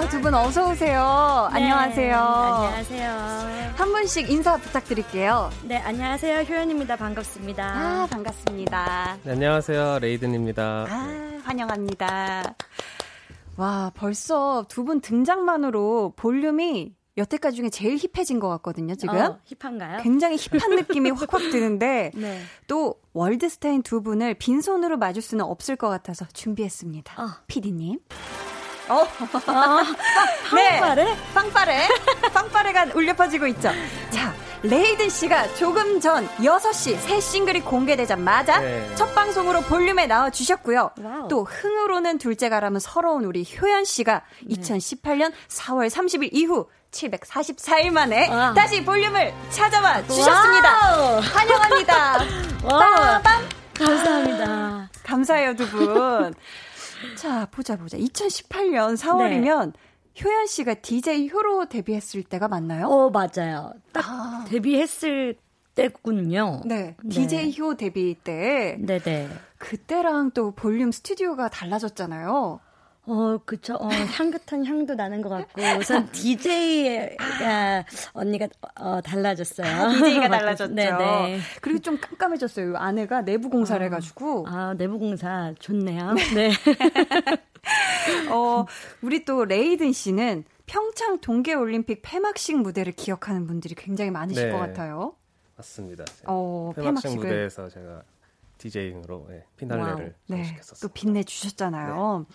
[0.05, 1.49] 아, 두분 어서 오세요.
[1.51, 2.15] 네, 안녕하세요.
[2.15, 3.73] 안녕하세요.
[3.75, 5.49] 한 분씩 인사 부탁드릴게요.
[5.63, 6.41] 네, 안녕하세요.
[6.41, 6.95] 효연입니다.
[6.95, 7.63] 반갑습니다.
[7.65, 9.17] 아, 반갑습니다.
[9.23, 9.97] 네, 안녕하세요.
[9.99, 10.85] 레이든입니다.
[10.87, 12.55] 아, 환영합니다.
[13.57, 19.17] 와, 벌써 두 분 등장만으로 볼륨이 여태까지 중에 제일 힙해진 것 같거든요, 지금.
[19.17, 20.01] 어, 힙한가요?
[20.03, 22.41] 굉장히 힙한 느낌이 확확 드는데, 네.
[22.67, 27.21] 또 월드스타인 두 분을 빈손으로 맞을 수는 없을 것 같아서 준비했습니다.
[27.23, 27.27] 어.
[27.47, 27.99] 피디님.
[28.87, 29.07] 어,
[30.53, 30.79] 네.
[30.79, 31.15] 빵빠레?
[31.33, 31.87] 빵빠레.
[32.33, 33.71] 빵빠레가 울려 퍼지고 있죠.
[34.11, 38.95] 자, 레이든 씨가 조금 전 6시 새 싱글이 공개되자마자 네.
[38.95, 40.91] 첫 방송으로 볼륨에 나와 주셨고요.
[41.01, 41.27] wow.
[41.27, 44.55] 또 흥으로는 둘째가라면 서러운 우리 효연 씨가 네.
[44.55, 48.53] 2018년 4월 30일 이후 744일 만에 와.
[48.53, 50.91] 다시 볼륨을 찾아와 주셨습니다.
[50.91, 51.19] wow.
[51.21, 52.19] 환영합니다.
[53.75, 54.89] 감사합니다.
[55.03, 56.33] 감사해요, 두 분.
[57.15, 57.97] 자, 보자, 보자.
[57.97, 59.73] 2018년 4월이면
[60.23, 62.87] 효연 씨가 DJ 효로 데뷔했을 때가 맞나요?
[62.87, 63.73] 어, 맞아요.
[63.91, 64.45] 딱 아.
[64.47, 65.35] 데뷔했을
[65.75, 66.61] 때군요.
[66.65, 66.95] 네.
[67.03, 67.09] 네.
[67.09, 68.77] DJ 효 데뷔 때.
[68.79, 69.29] 네네.
[69.57, 72.59] 그때랑 또 볼륨 스튜디오가 달라졌잖아요.
[73.07, 73.75] 어, 그쵸.
[73.75, 78.47] 어, 향긋한 향도 나는 것 같고, 우선 DJ가 언니가
[78.79, 79.89] 어, 달라졌어요.
[79.91, 80.73] DJ가 달라졌죠.
[80.73, 81.39] 네네.
[81.61, 82.75] 그리고 좀 깜깜해졌어요.
[82.77, 84.45] 아내가 내부 공사를 해가지고.
[84.47, 86.13] 아, 내부 공사 좋네요.
[86.33, 86.51] 네.
[88.31, 88.65] 어,
[89.01, 94.51] 우리 또 레이든 씨는 평창 동계올림픽 폐막식 무대를 기억하는 분들이 굉장히 많으실 네.
[94.51, 95.15] 것 같아요.
[95.57, 96.03] 맞습니다.
[96.25, 97.23] 어, 폐막식 폐막식을.
[97.29, 98.01] 무대에서 제가
[98.57, 100.57] 디제잉으로 예, 피날레를 네.
[100.81, 102.25] 또 빛내 주셨잖아요.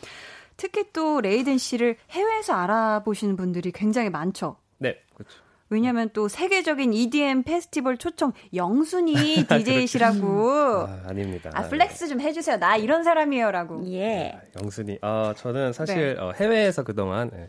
[0.61, 4.57] 특히 또 레이든 씨를 해외에서 알아보시는 분들이 굉장히 많죠.
[4.77, 5.41] 네, 그렇죠.
[5.71, 9.15] 왜냐면 또 세계적인 EDM 페스티벌 초청 영순위
[9.49, 10.51] DJ시라고.
[10.87, 11.51] 아, 아닙니다.
[11.55, 12.59] 아, flex 좀 해주세요.
[12.59, 13.91] 나 이런 사람이에요라고.
[13.93, 14.33] 예.
[14.33, 14.99] 아, 영순위.
[15.01, 17.49] 아, 저는 사실 어, 해외에서 그동안 예,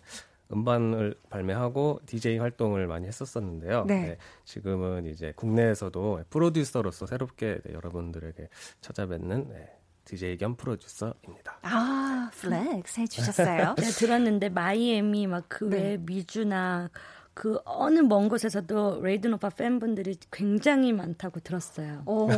[0.54, 3.84] 음반을 발매하고 DJ 활동을 많이 했었었는데요.
[3.88, 4.12] 네.
[4.12, 8.48] 예, 지금은 이제 국내에서도 프로듀서로서 새롭게 네, 여러분들에게
[8.80, 9.81] 찾아뵙는 예,
[10.12, 11.60] DJ 겸 프로듀서입니다.
[11.62, 13.76] 아, flex 해주셨어요.
[13.80, 15.78] 제가 들었는데 마이애미 막 그 네.
[15.78, 16.90] 외 미주나
[17.34, 22.02] 그 어느 먼 곳에서도 레이든 오빠 팬분들이 굉장히 많다고 들었어요.
[22.06, 22.36] 오, 네,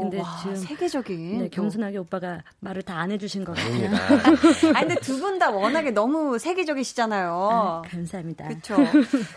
[0.00, 1.38] 근데 와, 지금- 세계적인.
[1.38, 1.50] 네, 또.
[1.50, 3.90] 겸손하게 오빠가 말을 다 안 해주신 것 같아요.
[4.74, 7.48] 아, 근데 두 분 다 워낙에 너무 세계적이시잖아요.
[7.52, 8.48] 아, 감사합니다.
[8.48, 8.76] 그렇죠.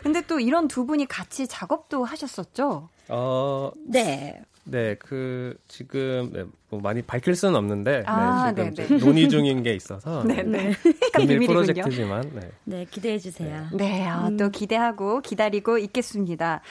[0.02, 2.90] 근데 또 이런 두 분이 같이 작업도 하셨었죠.
[3.10, 4.42] 어, 네.
[4.68, 9.30] 네, 그 지금 네, 뭐 많이 밝힐 수는 없는데 아, 네, 지금 네, 좀 논의
[9.30, 10.74] 중인 게 있어서 네, 네.
[11.16, 11.48] 비밀 비밀이군요.
[11.48, 12.52] 프로젝트지만 네.
[12.64, 13.68] 네, 기대해 주세요.
[13.74, 16.62] 네, 어, 또 기대하고 기다리고 있겠습니다.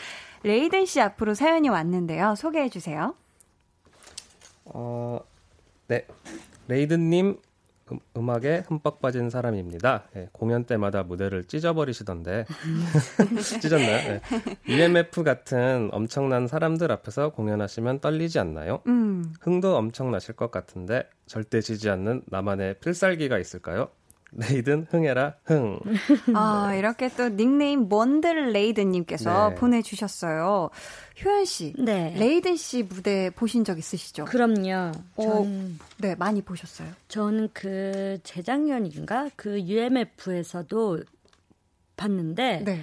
[0.43, 2.35] 레이든 씨 앞으로 사연이 왔는데요.
[2.37, 3.15] 소개해 주세요.
[4.65, 5.21] 어,
[5.87, 6.07] 네.
[6.67, 7.39] 레이든 님
[7.93, 10.05] 음, 음악에 흠뻑 빠진 사람입니다.
[10.17, 12.47] 예, 공연 때마다 무대를 찢어버리시던데
[13.61, 13.97] 찢었나요?
[14.09, 14.21] 네.
[14.69, 18.81] EMF 같은 엄청난 사람들 앞에서 공연하시면 떨리지 않나요?
[18.87, 23.89] 음, 흥도 엄청 나실 것 같은데 절대 지지 않는 나만의 필살기가 있을까요?
[24.37, 25.79] 레이든 흥해라 흥.
[26.35, 29.55] 아, 이렇게 또 닉네임 먼들 레이든님께서 네.
[29.55, 30.71] 보내주셨어요.
[31.25, 31.73] 효연 씨.
[31.79, 32.15] 네.
[32.19, 34.25] 레이든 씨 무대 보신 적 있으시죠?
[34.25, 34.93] 그럼요.
[35.17, 36.89] 어, 전, 네, 많이 보셨어요.
[37.09, 41.01] 저는 그 재작년인가 그 UMF에서도
[41.97, 42.81] 봤는데 네.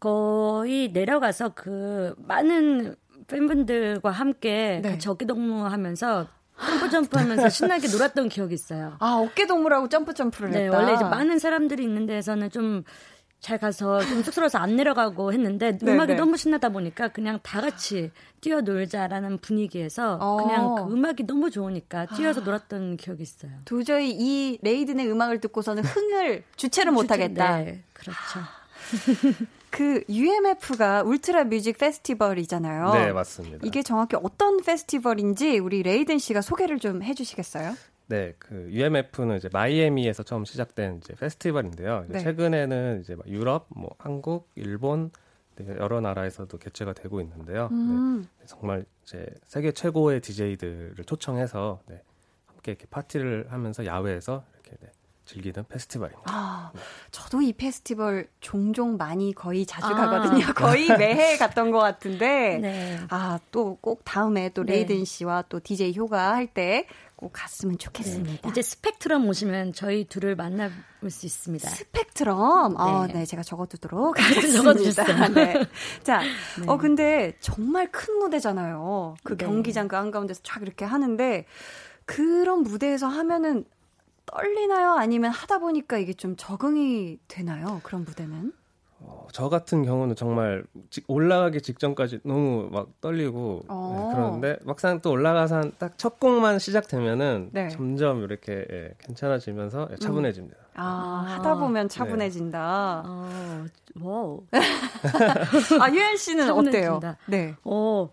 [0.00, 4.90] 거의 내려가서 그 많은 팬분들과 함께 네.
[4.90, 6.28] 같이 어깨동무하면서
[6.58, 8.96] 점프 점프하면서 신나게 놀았던 기억이 있어요.
[8.98, 10.78] 아, 어깨 동무라고 점프 점프를 네, 했다.
[10.78, 12.84] 원래 이제 많은 사람들이 있는 데서는 좀
[13.40, 16.18] 잘 가서 좀 쑥스러워서 안 내려가고 했는데 네, 음악이 네.
[16.18, 20.36] 너무 신나다 보니까 그냥 다 같이 뛰어놀자라는 분위기에서 어.
[20.38, 23.52] 그냥 그 음악이 너무 좋으니까 뛰어서 놀았던 기억이 있어요.
[23.64, 27.58] 도저히 이 레이든의 음악을 듣고서는 흥을 주체를 못하겠다.
[27.58, 28.40] 네, 그렇죠.
[29.76, 32.94] 그 UMF가 울트라 뮤직 페스티벌이잖아요.
[32.94, 33.58] 네, 맞습니다.
[33.62, 37.74] 이게 정확히 어떤 페스티벌인지 우리 레이든 씨가 소개를 좀 해주시겠어요?
[38.06, 42.04] 네, 그 UMF는 이제 마이애미에서 처음 시작된 이제 페스티벌인데요.
[42.08, 42.24] 이제 네.
[42.24, 45.10] 최근에는 이제 막 유럽, 뭐 한국, 일본
[45.56, 47.68] 네, 여러 나라에서도 개최가 되고 있는데요.
[47.72, 48.26] 음.
[48.38, 52.00] 네, 정말 이제 세계 최고의 DJ들을 초청해서 네,
[52.46, 54.55] 함께 이렇게 파티를 하면서 야외에서 네,
[55.26, 56.22] 즐기는 페스티벌입니다.
[56.32, 56.72] 아,
[57.10, 59.94] 저도 이 페스티벌 종종 많이 거의 자주 아.
[59.94, 60.46] 가거든요.
[60.54, 62.58] 거의 매해 갔던 것 같은데.
[62.58, 63.00] 네.
[63.10, 64.74] 아, 또 꼭 다음에 또 네.
[64.76, 66.86] 레이든 씨와 또 DJ 효가 할 때
[67.16, 68.50] 꼭 갔으면 좋겠습니다.
[68.50, 71.68] 이제 스펙트럼 오시면 저희 둘을 만나볼 수 있습니다.
[71.68, 72.76] 스펙트럼.
[72.78, 73.14] 아, 네.
[73.14, 74.16] 네, 제가 적어두도록.
[74.20, 75.28] 하겠습니다.
[75.28, 75.64] 네.
[76.02, 76.20] 자,
[76.66, 79.14] 어, 근데 정말 큰 무대잖아요.
[79.24, 79.46] 그 네.
[79.46, 81.46] 경기장 그 한가운데서 쫙 이렇게 하는데
[82.04, 83.64] 그런 무대에서 하면은
[84.26, 84.92] 떨리나요?
[84.94, 87.80] 아니면 하다 보니까 이게 좀 적응이 되나요?
[87.82, 88.52] 그런 무대는?
[88.98, 93.94] 어, 저 같은 경우는 정말 직- 올라가기 직전까지 너무 막 떨리고 어.
[94.08, 97.68] 네, 그러는데 막상 또 올라가서 딱 첫 곡만 시작되면은 네.
[97.68, 100.56] 점점 이렇게 예, 괜찮아지면서 예, 차분해집니다.
[100.76, 101.32] 아, 아.
[101.34, 103.02] 하다 보면 차분해진다.
[103.06, 103.66] 어,
[104.00, 104.42] wow.
[105.80, 106.98] 아, 효연 씨는 어때요?
[107.00, 107.16] 차분해진다.
[107.26, 107.54] 네.
[107.64, 108.10] 어,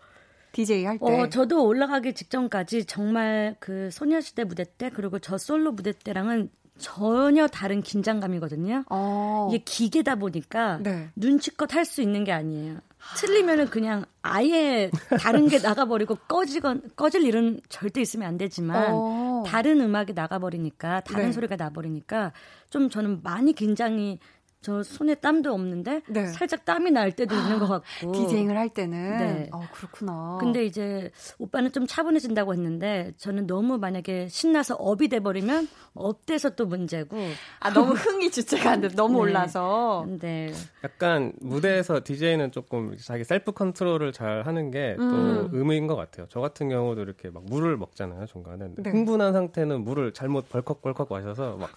[0.53, 1.05] DJ 할 때.
[1.05, 7.47] 어, 저도 올라가기 직전까지 정말 그 소녀시대 무대 때 그리고 저 솔로 무대 때랑은 전혀
[7.47, 8.85] 다른 긴장감이거든요.
[8.89, 9.47] 어.
[9.51, 11.09] 이게 기계다 보니까 네.
[11.15, 12.77] 눈치껏 할 수 있는 게 아니에요.
[13.17, 14.89] 틀리면은 그냥 아예
[15.19, 19.43] 다른 게 나가버리고 꺼지건 꺼질 일은 절대 있으면 안 되지만 어.
[19.45, 21.31] 다른 음악이 나가버리니까 다른 네.
[21.33, 22.31] 소리가 나버리니까
[22.69, 24.19] 좀 저는 많이 긴장이
[24.63, 26.25] 저 손에 땀도 없는데 네.
[26.27, 29.17] 살짝 땀이 날 때도 있는 것 같고 디제잉을 할 때는.
[29.17, 29.49] 네.
[29.51, 30.37] 어, 그렇구나.
[30.39, 36.65] 근데 이제 오빠는 좀 차분해진다고 했는데 저는 너무 만약에 신나서 up이 돼 버리면 up돼서 또
[36.65, 37.17] 문제고
[37.59, 38.87] 아, 너무 흥이 주체가 안 돼.
[38.87, 39.19] 너무 네.
[39.19, 40.03] 올라서.
[40.05, 45.49] 근데 약간 무대에서 DJ는 조금 자기 self control을 잘 하는 게 또 음.
[45.51, 46.25] 의무인 것 같아요.
[46.29, 48.59] 저 같은 경우도 이렇게 막 물을 먹잖아요, 중간에.
[48.75, 48.91] 근데 네.
[48.91, 51.69] 흥분한 상태는 물을 잘못 벌컥벌컥 마셔서 막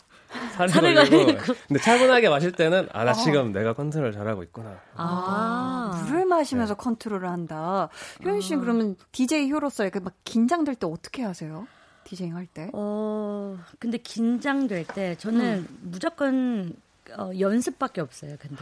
[0.53, 1.17] 사레 사레를 걸리고.
[1.25, 1.55] 걸리고.
[1.69, 4.81] 근데 차분하게 마실 때는 아, 나 지금 내가 컨트롤 잘하고 있구나.
[4.95, 7.89] 아, 물을 마시면서 컨트롤을 한다.
[8.25, 11.67] 효연 씨는 그러면 DJ 효로서 이렇게 막 긴장될 때 어떻게 하세요?
[12.05, 12.71] 디제잉 할 때?
[12.73, 16.73] 어 근데 긴장될 때 저는 무조건
[17.19, 18.37] 어, 연습밖에 없어요.
[18.39, 18.57] 근데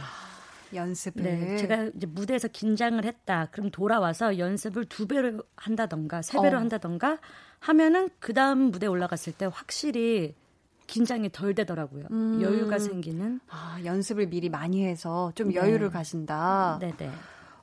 [0.73, 1.23] 연습을.
[1.23, 3.47] 네 제가 이제 무대에서 긴장을 했다.
[3.51, 6.59] 그럼 돌아와서 연습을 두 배로 한다던가 세 배로 어.
[6.59, 7.19] 한다던가
[7.59, 10.33] 하면은 그 다음 무대 올라갔을 때 확실히
[10.87, 12.05] 긴장이 덜 되더라고요.
[12.11, 12.39] 음.
[12.41, 13.39] 여유가 생기는.
[13.49, 15.55] 아, 연습을 미리 많이 해서 좀 네.
[15.55, 16.79] 여유를 가신다.
[16.79, 17.11] 네네.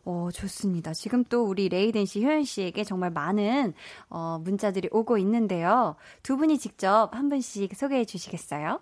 [0.05, 0.93] 어, 좋습니다.
[0.93, 3.73] 지금 또 우리 레이든 씨, 효연 씨에게 정말 많은
[4.09, 5.95] 어, 문자들이 오고 있는데요.
[6.23, 8.81] 두 분이 직접 한 분씩 소개해 주시겠어요?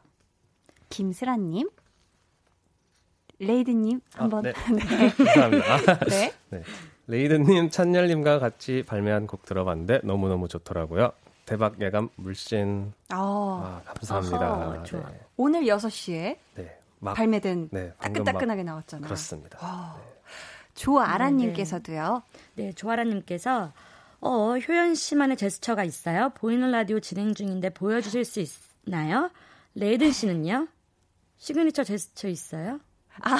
[0.88, 1.68] 김슬아님,
[3.38, 4.46] 레이든님 한번.
[4.46, 4.52] 아, 네.
[5.16, 5.74] 감사합니다.
[5.74, 6.32] 아, 네.
[6.50, 6.62] 네.
[7.06, 11.12] 레이든님, 찬열님과 같이 발매한 곡 들어봤는데 너무너무 좋더라고요.
[11.50, 12.92] 대박 예감 물씬.
[13.12, 14.84] 어, 아, 감사합니다.
[14.84, 15.20] 네.
[15.36, 16.78] 오늘 6시에 네.
[17.00, 19.04] 막 발매된 네, 따끈따끈하게 나왔잖아요.
[19.04, 19.58] 그렇습니다.
[19.60, 20.00] 와.
[20.74, 22.22] 조아라님께서도요.
[22.54, 23.72] 네, 조아라님께서
[24.20, 26.30] 어, 효연 씨만의 제스처가 있어요.
[26.36, 28.44] 보이는 라디오 진행 중인데 보여주실 수
[28.86, 29.32] 있나요?
[29.74, 30.68] 레이든 씨는요?
[31.38, 32.78] 시그니처 제스처 있어요?
[33.22, 33.36] 아,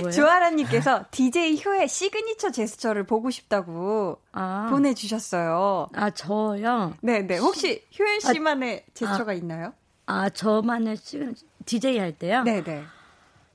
[0.00, 0.10] 뭐예요?
[0.10, 5.88] 조아라님께서 DJ 효의 시그니처 제스처를 보고 싶다고 아, 보내주셨어요.
[5.94, 6.94] 아 저요.
[7.00, 7.38] 네네.
[7.38, 9.72] 혹시 효연 씨만의 제스처가 있나요?
[10.06, 11.34] 아 저만의 signa
[11.66, 12.42] DJ 할 때요.
[12.42, 12.84] 네네.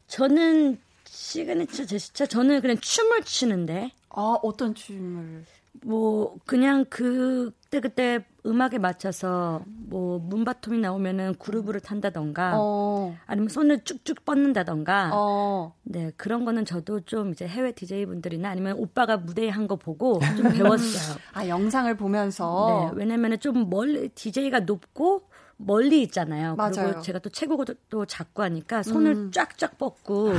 [0.08, 5.45] 저는 시그니처 제스처 저는 그냥 춤을 추는데 아, 어떤 춤을?
[5.84, 14.23] 뭐 그냥 그때 그때 음악에 맞춰서 뭐 moombahton이 나오면은 groove를 탄다던가 어, 아니면 손을 쭉쭉
[14.25, 15.73] 뻗는다던가 어.
[15.84, 20.19] 네 그런 거는 저도 좀 이제 해외 DJ 분들이나 아니면 오빠가 무대에 한 거 보고
[20.38, 21.17] 좀 배웠어요.
[21.34, 22.91] 아, 영상을 보면서.
[22.93, 25.23] 네 왜냐면은 좀 멀리 DJ가 높고
[25.57, 26.55] 멀리 있잖아요.
[26.55, 26.71] 맞아요.
[26.73, 29.31] 그리고 제가 또 체구도 작고 하니까 손을 음.
[29.31, 30.33] 쫙쫙 뻗고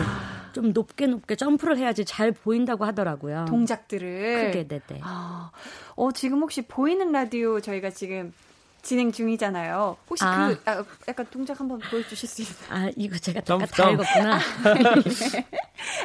[0.52, 3.46] 좀 높게 높게 점프를 해야지 잘 보인다고 하더라고요.
[3.48, 4.52] 동작들을.
[4.52, 5.00] 크게 네네.
[5.02, 5.50] 아,
[5.94, 8.32] 어, 지금 혹시 보이는 라디오 저희가 지금
[8.86, 9.96] 진행 중이잖아요.
[10.08, 10.46] 혹시 아.
[10.46, 12.56] 그, 아, 약간 동작 한번 보여주실 수 있나요?
[12.70, 14.38] 아 이거 제가 잠깐 다 읽었구나.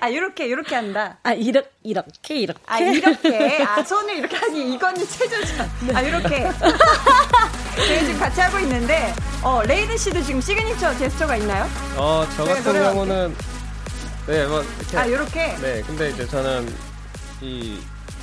[0.02, 1.20] 아, 이렇게, 이렇게 한다.
[1.22, 2.60] 아 이렇게 이렇게 이렇게.
[2.66, 3.64] 아, 이렇게.
[3.64, 5.70] 아, 손을 이렇게 하니, 이거는 체조전.
[5.94, 6.50] 아, 이렇게.
[7.76, 9.14] 저희 지금 같이 하고 있는데,
[9.44, 11.68] 어, 레이든 씨도 지금 시그니처 제스처가 있나요?
[11.96, 13.36] 어, 저 네, 같은 경우는
[14.26, 15.56] 네, 뭐 이렇게 아, 이렇게.
[15.58, 16.68] 네, 근데 이제 저는
[17.42, 17.80] 이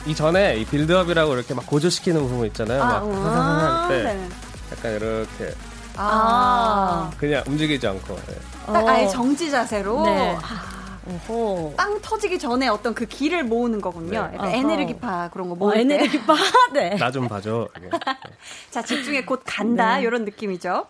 [0.07, 2.79] 이전에 이 build-up이라고 이렇게 막 고조시키는 부분 있잖아요.
[2.79, 4.29] 막 아, 사사사 할때 네.
[4.73, 5.55] 약간 이렇게
[5.97, 7.11] 아.
[7.19, 8.35] 그냥 움직이지 않고 네.
[8.67, 8.89] 딱 어.
[8.89, 10.03] 아예 정지 자세로.
[10.05, 10.37] 네.
[10.43, 11.75] 아, 오호.
[11.77, 14.11] 빵 터지기 전에 어떤 그 기를 모으는 거군요.
[14.29, 14.35] 네.
[14.37, 14.51] 약간.
[14.55, 15.81] 에네르기파 그런 거 어, 모을 때.
[15.81, 16.35] 에네르기파.
[16.75, 16.97] 네.
[16.97, 17.69] 나 좀 봐줘.
[17.79, 17.89] 이게.
[18.71, 19.97] 자, 집중해 곧 간다.
[19.97, 20.03] 네.
[20.05, 20.87] 이런 느낌이죠.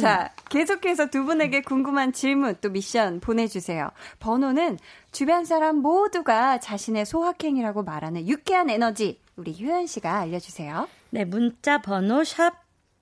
[0.00, 3.90] 자, 계속해서 두 분에게 궁금한 질문 또 미션 보내주세요.
[4.20, 4.78] 번호는
[5.10, 9.18] 주변 사람 모두가 자신의 소확행이라고 말하는 유쾌한 에너지.
[9.36, 10.88] 우리 효연 씨가 알려주세요.
[11.10, 12.52] 네, 문자 번호 샵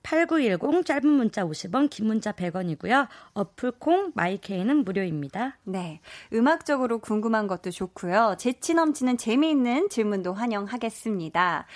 [0.02, 3.08] 8910 짧은 문자 50원, 긴 문자 100원이고요.
[3.34, 5.58] 어플 콩 마이케이는 무료입니다.
[5.64, 6.00] 네.
[6.32, 8.36] 음악적으로 궁금한 것도 좋고요.
[8.38, 11.66] 재치 넘치는 재미있는 질문도 환영하겠습니다.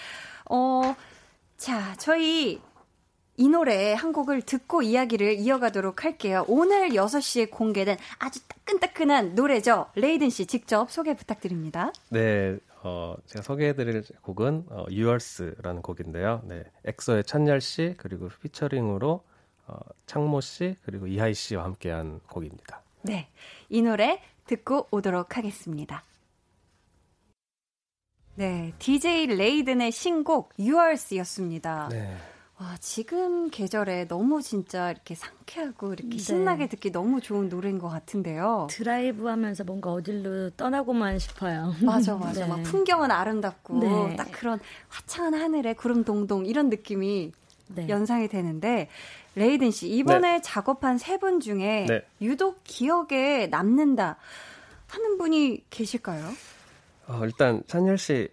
[0.50, 0.96] 어,
[1.56, 2.60] 자, 저희
[3.38, 6.44] 이 노래 한 곡을 듣고 이야기를 이어가도록 할게요.
[6.48, 9.86] 오늘 6시에 공개된 아주 따끈따끈한 노래죠.
[9.94, 11.92] 레이든 씨 직접 소개 부탁드립니다.
[12.08, 16.42] 네, 어, 제가 소개해드릴 곡은 어, Yours라는 곡인데요.
[16.44, 19.24] 네, 엑소의 찬열 씨 그리고 피처링으로
[19.66, 22.82] 어, 창모 씨 그리고 이하이 씨와 함께한 곡입니다.
[23.02, 23.28] 네.
[23.68, 26.04] 이 노래 듣고 오도록 하겠습니다.
[28.36, 28.72] 네.
[28.78, 31.88] DJ 레이든의 신곡 Yours였습니다.
[31.88, 32.16] 네,
[32.58, 36.18] 와, 지금 계절에 너무 진짜 이렇게 상쾌하고 이렇게 네.
[36.18, 38.68] 신나게 듣기 너무 좋은 노래인 것 같은데요.
[38.70, 41.74] 드라이브 하면서 뭔가 어딜로 떠나고만 싶어요.
[41.84, 42.40] 맞아, 맞아.
[42.46, 42.46] 네.
[42.48, 44.16] 막 풍경은 아름답고 네.
[44.16, 47.32] 딱 그런 화창한 하늘에 구름 동동 이런 느낌이
[47.74, 47.88] 네.
[47.90, 48.88] 연상이 되는데
[49.34, 52.02] 레이든 씨 이번에 작업한 세 분 중에 네.
[52.22, 54.16] 유독 기억에 남는다
[54.88, 56.30] 하는 분이 계실까요?
[57.08, 58.28] 어, 일단 찬열 씨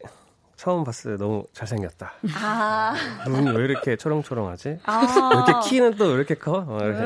[0.63, 2.13] 처음 봤을 때 너무 잘생겼다.
[2.41, 2.95] 아,
[3.27, 4.69] 눈이 왜 이렇게 초롱초롱하지?
[4.69, 5.45] 왜 아.
[5.45, 6.63] 이렇게 키는 또 왜 이렇게 커?
[6.65, 7.01] 어, 이렇게.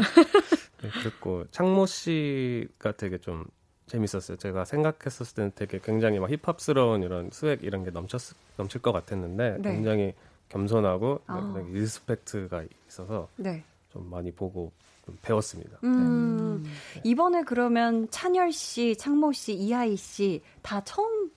[0.84, 3.46] 네, 그랬고 창모 씨가 되게 좀
[3.88, 4.38] 재밌었어요.
[4.38, 8.22] 제가 생각했었을 때는 되게 굉장히 막 힙합스러운 이런 swag 이런 게 넘쳤
[8.58, 9.72] 넘칠 것 같았는데 네.
[9.72, 10.14] 굉장히
[10.50, 11.42] 겸손하고 아.
[11.42, 13.64] 굉장히 respect가 있어서 네.
[13.92, 14.72] 좀 많이 보고
[15.04, 15.80] 좀 배웠습니다.
[15.84, 16.64] 음,
[17.04, 21.32] 이번에 그러면 찬열 씨, 창모 씨, 이하이 씨 다 처음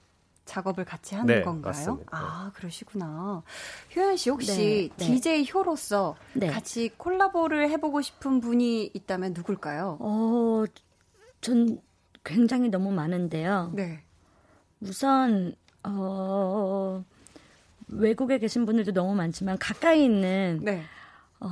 [0.51, 1.71] 작업을 같이 하는 네, 건가요?
[1.71, 2.11] 맞습니다.
[2.11, 3.43] 아, 그러시구나.
[3.95, 5.05] 효연 씨 혹시 네, 네.
[5.07, 6.49] DJ 효로서 네.
[6.49, 9.99] 같이 콜라보를 해보고 싶은 분이 있다면 누굴까요?
[10.01, 10.65] 어,
[11.41, 11.81] 전
[12.25, 13.71] 굉장히 너무 많은데요.
[13.75, 14.03] 네.
[14.81, 17.05] 우선 어,
[17.87, 20.83] 외국에 계신 분들도 너무 많지만 가까이 있는 네.
[21.39, 21.49] 어,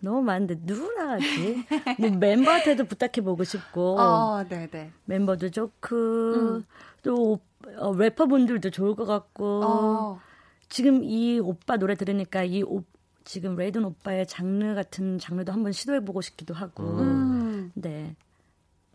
[0.00, 1.64] 너무 많은데 누구라 하지?
[1.98, 4.90] 뭐 멤버한테도 부탁해 보고 싶고 아, 네, 네.
[5.04, 6.64] 멤버도 좋고 음.
[7.02, 7.40] 또
[7.78, 10.20] 어, 래퍼분들도 좋을 것 같고 어,
[10.68, 12.82] 지금 이 오빠 노래 들으니까 이 오,
[13.24, 17.72] 지금 레이든 오빠의 장르 같은 장르도 한번 시도해 보고 싶기도 하고 음.
[17.74, 18.14] 네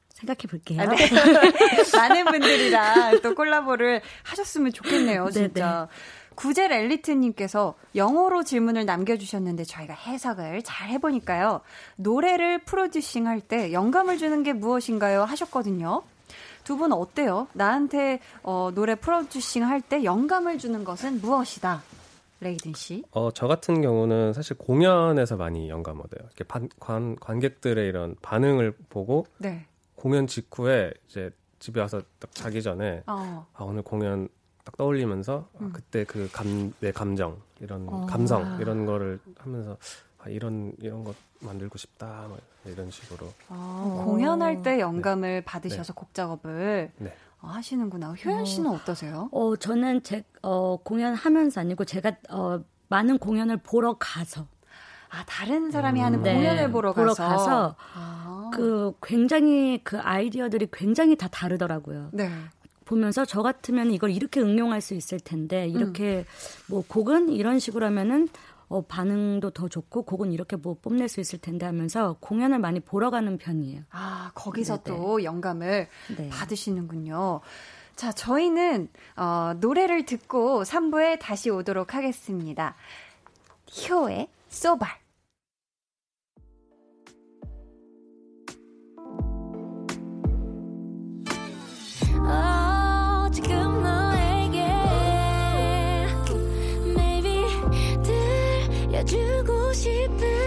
[0.10, 0.82] 생각해 볼게요.
[0.82, 0.96] 아, 네.
[1.98, 5.88] 많은 분들이랑 또 콜라보를 하셨으면 좋겠네요, 진짜.
[6.36, 11.62] 구젤 엘리트님께서 영어로 질문을 남겨주셨는데 저희가 해석을 잘 해보니까요.
[11.98, 15.24] 노래를 프로듀싱 할 때 영감을 주는 게 무엇인가요?
[15.26, 16.04] 하셨거든요.
[16.64, 17.48] 두 분 어때요?
[17.54, 21.82] 나한테 어, 노래 프로듀싱 할 때 영감을 주는 것은 무엇이다?
[22.40, 23.04] 레이든 씨.
[23.12, 26.20] 어, 저 같은 경우는 사실 공연에서 많이 영감 얻어요.
[26.26, 29.66] 이렇게 반, 관, 관객들의 이런 반응을 보고 네.
[29.96, 33.48] 공연 직후에 이제 집에 와서 딱 자기 전에 어.
[33.54, 34.28] 아, 오늘 공연
[34.66, 35.72] 딱 떠올리면서 아, 음.
[35.74, 38.06] 그때 그 감, 내 감정 이런 어.
[38.10, 39.78] 감성 이런 거를 하면서
[40.26, 45.96] 아, 이런 이런 것 만들고 싶다 뭐 이런 식으로 아, 공연할 때 영감을 받으셔서 네.
[45.96, 47.14] 곡 작업을 네.
[47.42, 48.14] 어, 하시는구나.
[48.14, 49.30] 효연 씨는 어 떠세요?
[49.32, 54.48] 어 저는 제 어, 공연하면서 아니고 제가 어, 많은 공연을 보러 가서
[55.10, 56.24] 아, 다른 사람이 하는 음.
[56.24, 57.28] 네, 공연을 보러, 보러 가서.
[57.28, 58.50] 가서 아.
[58.54, 62.10] 그 굉장히 그 아이디어들이 굉장히 다 다르더라고요.
[62.14, 62.30] 네.
[62.86, 66.26] 보면서 저 같으면 이걸 이렇게 응용할 수 있을 텐데 이렇게
[66.68, 68.28] 뭐 곡은 이런 식으로 하면은
[68.74, 73.12] 어, 반응도 더 좋고 곡은 이렇게 뭐 뽐낼 수 있을 텐데 하면서 공연을 많이 보러
[73.12, 73.84] 가는 편이에요.
[73.92, 74.98] 아, 거기서 네네.
[74.98, 76.30] 또 영감을 네.
[76.30, 77.42] 받으시는군요.
[77.96, 82.74] 자, 저희는 어, 노래를 듣고 3부에 다시 오도록 하겠습니다.
[83.88, 85.03] 효의 소발.
[99.74, 100.43] 싶은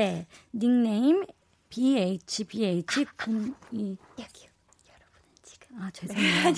[0.00, 1.26] 네, 닉네임
[1.68, 4.48] BHBH 02 여기요.
[4.88, 6.54] 여러분은 지금 아, 죄송해요.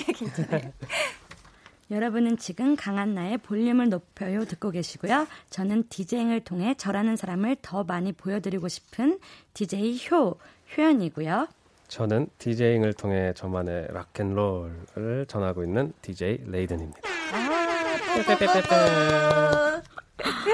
[1.90, 5.26] 여러분은 지금 강한나의 볼륨을 높여요 듣고 계시고요.
[5.50, 9.18] 저는 디제잉을 통해 저라는 사람을 더 많이 보여드리고 싶은
[9.54, 10.38] DJ 효,
[10.76, 11.48] 효연이고요.
[11.88, 17.00] 저는 디제잉을 통해 저만의 락앤롤을 전하고 있는 DJ 레이든입니다.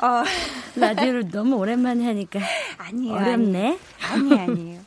[0.00, 0.22] 어,
[0.80, 2.40] 라디오를 너무 오랜만에 하니까
[2.78, 3.14] 아니에요.
[3.14, 3.78] 어렵네.
[4.10, 4.80] 아니 아니에요.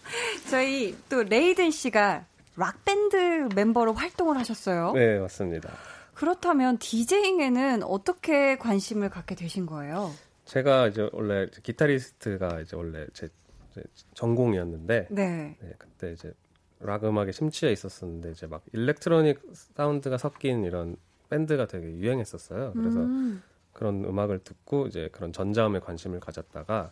[0.49, 4.93] 저희 또 레이든 씨가 락 밴드 멤버로 활동을 하셨어요.
[4.93, 5.71] 네, 맞습니다.
[6.13, 10.11] 그렇다면 디제잉에는 어떻게 관심을 갖게 되신 거예요?
[10.45, 13.27] 제가 이제 원래 기타리스트가 이제 원래 제,
[13.75, 13.83] 제
[14.15, 15.57] 전공이었는데 네.
[15.61, 16.33] 네, 그때 이제
[16.79, 19.41] 락 음악에 심취해 있었었는데 이제 막 electronic
[19.75, 20.95] 사운드가 섞인 이런
[21.29, 22.73] 밴드가 되게 유행했었어요.
[22.73, 23.43] 그래서 음.
[23.78, 26.89] 그런 음악을 듣고 이제 그런 전자음에 관심을 가졌다가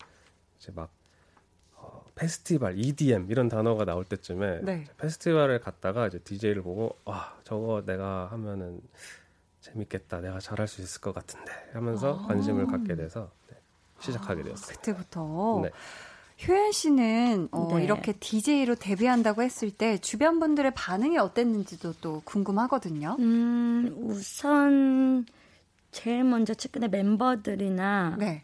[0.59, 0.91] 이제 막
[1.73, 4.85] 어, 페스티벌, EDM 이런 단어가 나올 때쯤에 네.
[4.97, 8.81] 페스티벌을 갔다가 이제 DJ를 보고 와 저거 내가 하면은
[9.61, 12.27] 재밌겠다, 내가 잘할 수 있을 것 같은데 하면서 아.
[12.27, 13.57] 관심을 갖게 돼서 네,
[13.99, 14.77] 시작하게 되었어요.
[14.77, 15.71] 그때부터 네.
[16.47, 17.83] 효연 씨는 어, 네.
[17.83, 23.15] 이렇게 DJ로 데뷔한다고 했을 때 주변 분들의 반응이 어땠는지도 또 궁금하거든요.
[23.17, 25.25] 음, 우선
[25.95, 28.43] 제일 먼저 최근에 멤버들이나 네.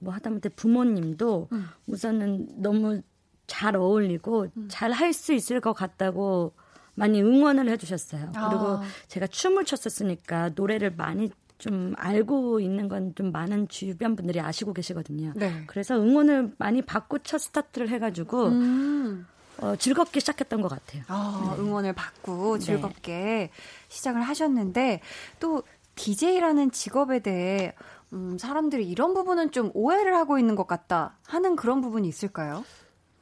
[0.00, 1.68] 뭐 하다못해 부모님도 음.
[1.86, 3.00] 우선은 너무
[3.46, 4.68] 잘 어울리고 음.
[4.68, 6.52] 잘할 수 있을 것 같다고
[6.94, 8.32] 많이 응원을 해주셨어요.
[8.34, 8.48] 아.
[8.48, 14.72] 그리고 제가 춤을 췄었으니까 노래를 많이 좀 알고 있는 건 좀 많은 주변 분들이 아시고
[14.72, 15.32] 계시거든요.
[15.36, 15.62] 네.
[15.68, 19.26] 그래서 응원을 많이 받고 첫 스타트를 해가지고 음.
[19.60, 21.02] 어, 즐겁게 시작했던 것 같아요.
[21.08, 22.64] 아, 응원을 받고 네.
[22.64, 23.50] 즐겁게
[23.88, 25.00] 시작을 하셨는데
[25.40, 25.62] 또
[25.98, 27.74] DJ라는 직업에 대해
[28.12, 32.64] 음, 사람들이 이런 부분은 좀 오해를 하고 있는 것 같다 하는 그런 부분이 있을까요?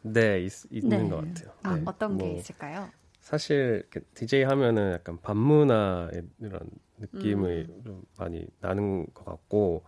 [0.03, 1.09] 네, 있, 있는 네.
[1.09, 1.53] 것 같아요.
[1.63, 2.93] 아, 네, 어떤 게 뭐 있을까요?
[3.21, 6.61] 사실 DJ 하면은 약간 반문화의 이런
[6.99, 7.83] 느낌이 음.
[7.85, 9.85] 좀 많이 나는 것 같고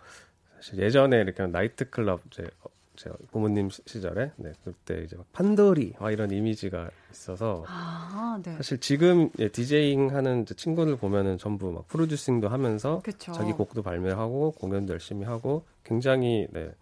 [0.56, 2.68] 사실 예전에 이렇게 나이트 클럽 제, 어,
[2.98, 8.56] 제 부모님 시- 시절에 네, 그때 이제 막 판도리 와 이런 이미지가 있어서 아, 네.
[8.56, 13.30] 사실 지금 예, 디제잉 하는 친구들 보면은 전부 막 프로듀싱도 하면서 그쵸.
[13.32, 16.72] 자기 곡도 발매하고 공연도 열심히 하고 굉장히 네,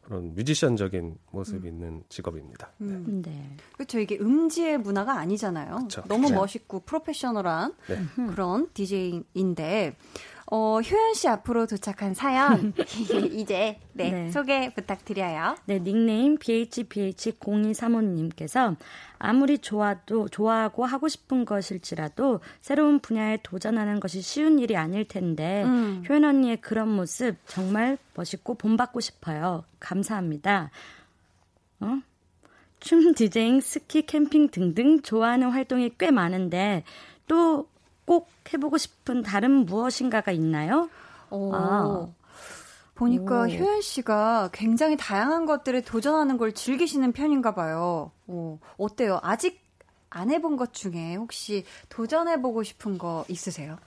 [0.00, 2.70] 그런 뮤지션적인 모습이 있는 직업입니다.
[2.80, 3.20] 음.
[3.22, 3.56] 네.
[3.74, 3.98] 그렇죠.
[3.98, 5.76] 이게 음지의 문화가 아니잖아요.
[5.82, 6.02] 그쵸.
[6.08, 6.36] 너무 네.
[6.36, 7.98] 멋있고 프로페셔널한 네.
[8.34, 9.96] 그런 DJ인데
[10.56, 12.72] 어, 효연 씨 앞으로 도착한 사연
[13.34, 14.30] 이제 네, 네.
[14.30, 15.56] 소개 부탁드려요.
[15.64, 18.76] 네, 닉네임 BHBH0235님께서
[19.18, 26.04] 아무리 좋아도, 좋아하고 하고 싶은 것일지라도 새로운 분야에 도전하는 것이 쉬운 일이 아닐 텐데, 음.
[26.08, 29.64] 효연 언니의 그런 모습 정말 멋있고 본받고 싶어요.
[29.80, 30.70] 감사합니다.
[31.80, 31.98] 어?
[32.78, 36.84] 춤, 디제잉, 스키, 캠핑 등등 좋아하는 활동이 꽤 많은데,
[37.26, 37.66] 또
[38.04, 40.88] 꼭 해보고 싶은 다른 무엇인가가 있나요?
[41.30, 41.54] 오.
[41.54, 42.08] 아.
[42.94, 43.48] 보니까 오.
[43.48, 48.12] 효연 씨가 굉장히 다양한 것들에 도전하는 걸 즐기시는 편인가 봐요.
[48.26, 49.18] 오, 어때요?
[49.22, 49.62] 아직
[50.10, 53.78] 안 해본 것 중에 혹시 도전해보고 싶은 거 있으세요?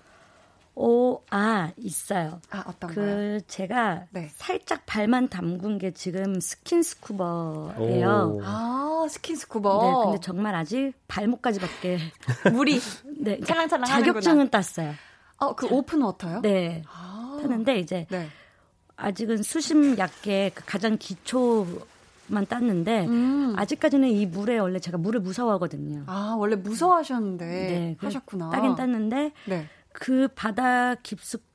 [0.75, 2.39] 오, 아, 있어요.
[2.51, 3.05] 아, 어떤 거요?
[3.05, 4.29] 그 제가 네.
[4.35, 8.35] 살짝 발만 담근 게 지금 스킨스쿠버예요.
[8.35, 8.41] 오.
[9.03, 9.81] 아, 스킨스쿠버.
[9.81, 11.99] 네, 근데 정말 아직 발목까지밖에
[12.53, 12.79] 물이.
[13.19, 14.93] 네, 찰랑찰랑 자격증은 땄어요.
[15.37, 16.41] 어, 그 open water요?
[16.41, 17.37] 네, 아.
[17.41, 18.27] 땄는데 이제 네.
[18.95, 21.67] 아직은 수심 얕게 그 가장 기초
[22.27, 23.53] 만 땄는데 음.
[23.55, 26.03] 아직까지는 이 물에 원래 제가 물을 무서워하거든요.
[26.07, 28.49] 아, 원래 무서워하셨는데 네, 그 하셨구나.
[28.49, 29.67] 따긴 땄는데 네.
[29.93, 31.46] 그 바다 깊숙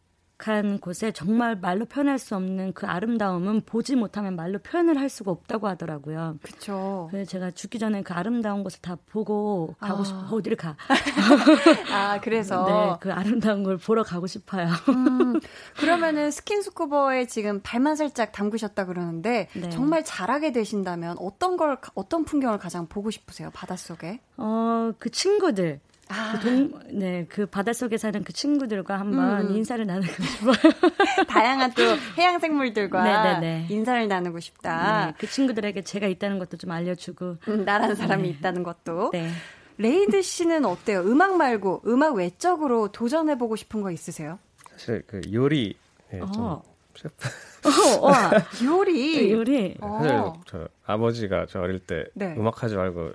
[0.49, 5.31] 한 곳에 정말 말로 표현할 수 없는 그 아름다움은 보지 못하면 말로 표현을 할 수가
[5.31, 6.39] 없다고 하더라고요.
[6.43, 7.09] 그쵸.
[7.11, 10.05] 그래서 제가 죽기 전에 그 아름다운 곳을 다 보고 가고 아.
[10.05, 10.37] 싶어.
[10.37, 10.77] 어디를 가?
[11.93, 12.65] 아, 그래서.
[12.65, 14.69] 네, 그 아름다운 걸 보러 가고 싶어요.
[14.89, 15.41] 음,
[15.79, 19.71] 그러면은 스킨스쿠버에 지금 발만 살짝 담그셨다 그러는데 네.
[19.71, 24.21] 정말 잘하게 되신다면 어떤 걸 어떤 풍경을 가장 보고 싶으세요 바닷속에?
[24.37, 25.81] 어, 그 친구들.
[26.13, 29.57] 아, 동, 네, 그 바닷속에 사는 그 친구들과 한번 음.
[29.57, 30.73] 인사를 나누고 싶어요.
[31.29, 31.83] 다양한 또
[32.19, 33.67] 해양 생물들과 네네네.
[33.71, 35.07] 인사를 나누고 싶다.
[35.07, 37.39] 네, 그 친구들에게 제가 있다는 것도 좀 알려주고.
[37.49, 38.29] 음, 나라는 사람이 네.
[38.29, 39.11] 있다는 것도.
[39.13, 39.31] 네.
[39.79, 41.01] 레이든 씨는 어때요?
[41.01, 44.39] 음악 말고 음악 외적으로 도전해보고 싶은 거 있으세요?
[44.73, 45.75] 사실 그 요리
[46.13, 46.63] 예, 좀 어.
[46.95, 47.29] 셰프
[47.65, 48.31] 어, 와,
[48.63, 49.33] 요리.
[49.33, 49.77] 요리.
[49.81, 50.41] 사실 어.
[50.47, 52.35] 저 아버지가 저 어릴 때 네.
[52.37, 53.13] 음악하지 말고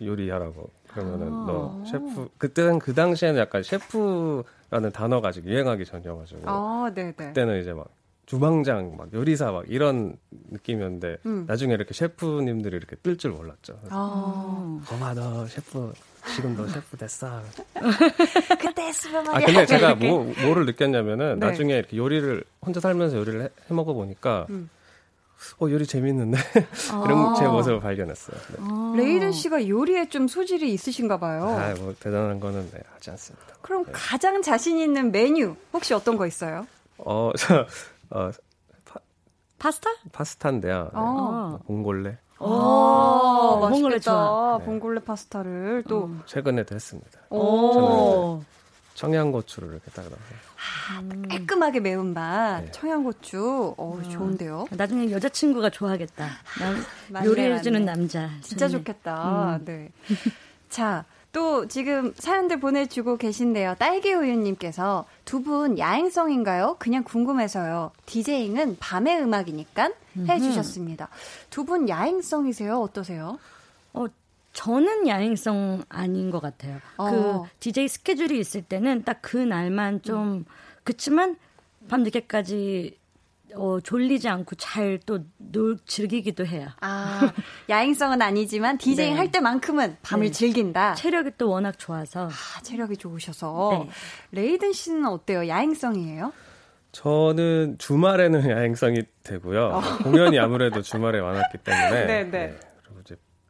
[0.00, 1.44] 요리하라고 그러면은 아.
[1.46, 7.12] 너 셰프 그때는 그 당시에는 약간 셰프라는 단어가 아직 유행하기 전이어가지고 아, 네네.
[7.12, 7.88] 그때는 이제 막
[8.26, 10.16] 주방장 막 요리사 막 이런
[10.50, 11.44] 느낌이었는데 음.
[11.46, 13.78] 나중에 이렇게 셰프님들이 이렇게 뜰 줄 몰랐죠.
[13.90, 15.92] 아, 엄마 너 셰프
[16.34, 17.40] 지금 너 셰프 됐어.
[18.60, 19.46] 그때 했으면 아 말이야.
[19.46, 19.94] 근데 제가.
[19.96, 21.46] 뭐 뭐를 느꼈냐면은 네.
[21.46, 24.70] 나중에 이렇게 요리를 혼자 살면서 요리를 해, 해 먹어 보니까 음.
[25.60, 26.38] 어 요리 재밌는데
[26.92, 27.02] 아.
[27.04, 28.36] 이런 제 모습을 발견했어요.
[28.48, 28.56] 네.
[28.60, 28.94] 어.
[28.96, 31.44] 레이든 씨가 요리에 좀 소질이 있으신가 봐요.
[31.48, 33.46] 아, 뭐 대단한 거는 네, 하지 않습니다.
[33.62, 36.66] 그럼 가장 자신 있는 메뉴 혹시 어떤 거 있어요?
[36.98, 37.66] 어, 저,
[38.10, 38.30] 어,
[39.58, 39.90] 파스타?
[40.12, 40.82] 파스타인데요.
[40.84, 40.90] 네.
[40.94, 41.58] 어.
[41.66, 42.18] 봉골레.
[42.40, 44.00] 오, 오, 봉골레 맛있겠다.
[44.00, 44.58] 좋아.
[44.58, 44.64] 네.
[44.64, 46.10] 봉골레 파스타를 또.
[46.26, 47.20] 최근에도 했습니다.
[47.30, 48.42] 오.
[49.06, 51.28] 청양고추를 이렇게 딱 넣어서.
[51.28, 52.70] 깔끔하게 매운맛, 네.
[52.70, 54.66] 청양고추, 어 좋은데요.
[54.70, 56.28] 나중에 여자친구가 좋아하겠다.
[56.60, 56.76] 남,
[57.10, 57.84] 맞네, 요리해주는.
[57.84, 58.30] 남자.
[58.42, 58.78] 진짜 좋네.
[58.78, 59.58] 좋겠다.
[59.64, 59.90] 네.
[60.68, 63.74] 자, 또 지금 사연들 보내주고 계신데요.
[63.78, 66.76] 딸기우유님께서 두 분 야행성인가요?
[66.78, 67.90] 그냥 궁금해서요.
[68.06, 69.90] 디제잉은 밤의 음악이니까
[70.28, 71.08] 해주셨습니다.
[71.50, 72.78] 두 분 야행성이세요?
[72.80, 73.38] 어떠세요?
[74.52, 76.78] 어, 저는 야행성 아닌 것 같아요.
[76.98, 77.10] 어.
[77.10, 80.44] 그 DJ 스케줄이 있을 때는 딱 그 날만 좀
[80.84, 81.36] 그치만
[81.88, 82.98] 밤 늦게까지
[83.54, 85.20] 어, 졸리지 않고 잘 또
[85.52, 86.68] 놀 즐기기도 해요.
[86.80, 87.30] 아,
[87.68, 89.18] 야행성은 아니지만 디제잉 네.
[89.18, 90.32] 할 때만큼은 밤을 네.
[90.32, 90.94] 즐긴다.
[90.94, 93.84] 체력이 또 워낙 좋아서 아, 체력이 좋으셔서.
[93.86, 93.90] 네.
[94.32, 95.46] 레이든 씨는 어때요?
[95.48, 96.32] 야행성이에요?
[96.92, 99.80] 저는 주말에는 야행성이 되고요.
[100.02, 102.06] 공연이 아무래도 주말에 많았기 때문에.
[102.06, 102.58] 네, 네.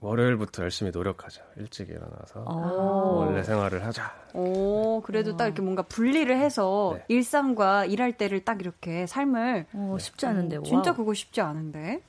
[0.03, 1.43] 월요일부터 열심히 노력하죠.
[1.57, 2.43] 일찍 일어나서.
[2.45, 3.25] 어.
[3.25, 4.13] 원래 생활을 하자.
[4.35, 7.05] 오, 그래도 딱 이렇게 뭔가 분리를 해서 네.
[7.09, 10.57] 일상과 일할 때를 딱 이렇게 삶을 어, 쉽지 않은데.
[10.57, 10.93] 오, 진짜.
[10.93, 12.03] 그거 쉽지 않은데.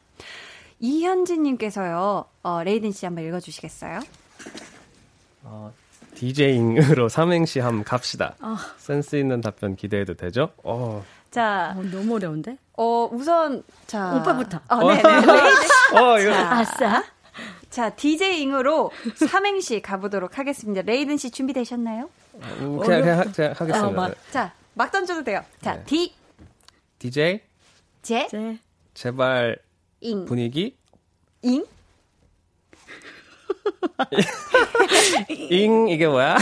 [0.80, 4.00] 이현진님께서요, 어, 레이든 씨 한번 읽어주시겠어요?
[5.44, 5.72] 어,
[6.16, 8.34] 디제잉으로 삼행시 함 갑시다.
[8.42, 8.58] 아.
[8.78, 10.50] 센스 있는 답변 기대해도 되죠?
[10.64, 12.58] 어, 자, 어, 너무 어려운데?
[12.76, 14.16] 어, 우선, 자.
[14.16, 14.60] 오빠부터.
[14.68, 15.04] 어, 네 네.
[15.04, 15.30] 레이든.
[16.02, 16.32] 어, 이거.
[16.34, 17.04] 자, 아싸.
[17.74, 18.92] 자, DJ잉으로
[19.28, 20.84] 삼행시 가보도록 하겠습니다.
[20.84, 22.08] 레이든 씨 준비되셨나요?
[22.36, 23.88] 음, 그냥, 그냥, 하- 그냥 하겠습니다.
[23.88, 24.16] 어, 막- 네.
[24.30, 25.44] 자, 막 던져도 돼요.
[25.60, 25.84] 자, 네.
[25.86, 26.14] D,
[27.00, 27.42] DJ,
[28.04, 28.60] 제, 이제
[28.94, 29.58] 제발
[30.02, 30.78] 잉, 분위기,
[31.42, 31.66] 잉?
[35.50, 36.38] 잉, 이게 뭐야?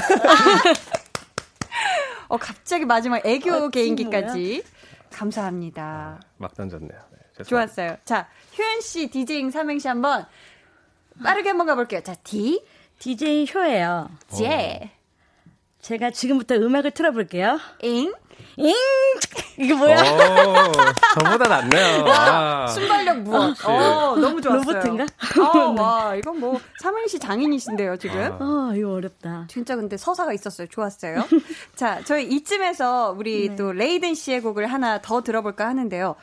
[2.27, 4.63] 어, 갑자기 마지막 애교 어, 개인기까지.
[5.13, 6.19] 감사합니다.
[6.37, 6.99] 막 던졌네요.
[7.37, 7.43] 네.
[7.45, 7.95] 좋았어요.
[8.03, 8.27] 자,
[8.57, 10.25] 효연 씨 디제잉 삼행시 한번
[11.23, 12.01] 빠르게 한번 가볼게요.
[12.01, 12.63] 자, D,
[12.99, 14.09] DJ 효예요.
[14.29, 14.91] 제,
[15.81, 17.59] 제가 지금부터 음악을 틀어볼게요.
[17.81, 18.13] 잉.
[18.57, 18.73] 잉!
[19.57, 19.95] 이게 뭐야?
[19.95, 20.71] 오,
[21.19, 22.03] 저보다 낫네요.
[22.05, 22.67] 와.
[22.67, 23.65] 순발력 무엇?
[23.65, 24.73] 어, 너무 좋았어요.
[24.73, 25.05] 로봇인가?
[25.39, 28.19] 어, 와, 이건 뭐 삼행시 장인이신데요, 지금.
[28.19, 28.37] 아.
[28.71, 29.45] 어, 이거 어렵다.
[29.47, 30.67] 진짜 근데 서사가 있었어요.
[30.67, 31.23] 좋았어요.
[31.75, 36.15] 자, 저희 이쯤에서 우리 또 레이든 씨의 곡을 하나 더 들어볼까 하는데요.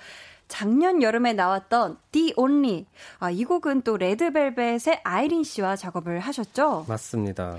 [0.49, 2.87] 작년 여름에 나왔던 The Only.
[3.21, 6.87] 아, 이 곡은 또 레드벨벳의 아이린 씨와 작업을 하셨죠?
[6.89, 7.57] 맞습니다.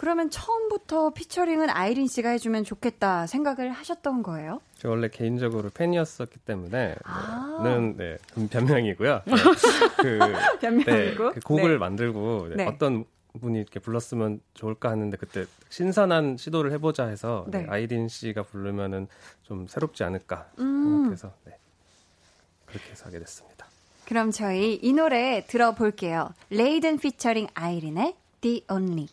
[0.00, 4.62] 그러면 처음부터 피처링은 아이린 씨가 해주면 좋겠다 생각을 하셨던 거예요?
[4.78, 7.60] 저 원래 개인적으로 팬이었었기 때문에 아.
[7.62, 9.20] 는 네, 음, 변명이고요.
[9.28, 9.34] 네,
[9.98, 10.18] 그,
[10.58, 11.24] 변명이고.
[11.24, 11.76] 네, 그 곡을 네.
[11.76, 12.66] 만들고 네, 네.
[12.66, 13.04] 어떤
[13.38, 17.66] 분이 이렇게 불렀으면 좋을까 하는데 그때 신선한 시도를 해보자 해서 네, 네.
[17.68, 19.06] 아이린 씨가 부르면은
[19.42, 20.82] 좀 새롭지 않을까 음.
[20.82, 21.58] 생각해서 네,
[22.70, 23.66] 그렇게 해서 하게 됐습니다.
[24.06, 26.34] 그럼 저희 이 노래 들어볼게요.
[26.50, 29.08] 레이든 피처링 아이린의 The Only.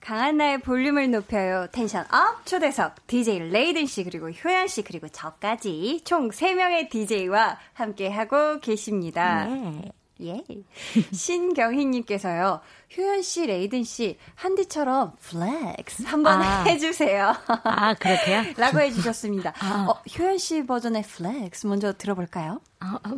[0.00, 1.66] 강한나의 볼륨을 높여요.
[1.72, 8.08] tension up 초대석 DJ 레이든 씨 그리고 효연 씨 그리고 저까지 총 3명의 DJ와 함께
[8.08, 9.46] 하고 계십니다.
[9.46, 9.90] 네.
[10.22, 10.42] 예.
[11.12, 12.60] 신경희님께서요.
[12.96, 16.62] 효연 씨, 레이든 씨 한디처럼 flex 한번 아.
[16.68, 17.34] 해주세요.
[17.46, 18.44] 아, 그렇게요?
[18.56, 19.52] 라고 해주셨습니다.
[19.58, 19.86] 아.
[19.90, 22.60] 어, 효연 씨 버전의 flex 먼저 들어볼까요?
[22.80, 23.14] 아, 아,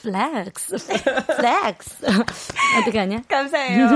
[0.00, 0.76] flex.
[1.36, 2.06] flex.
[2.80, 3.22] 어떻게 하냐?
[3.28, 3.88] 감사해요.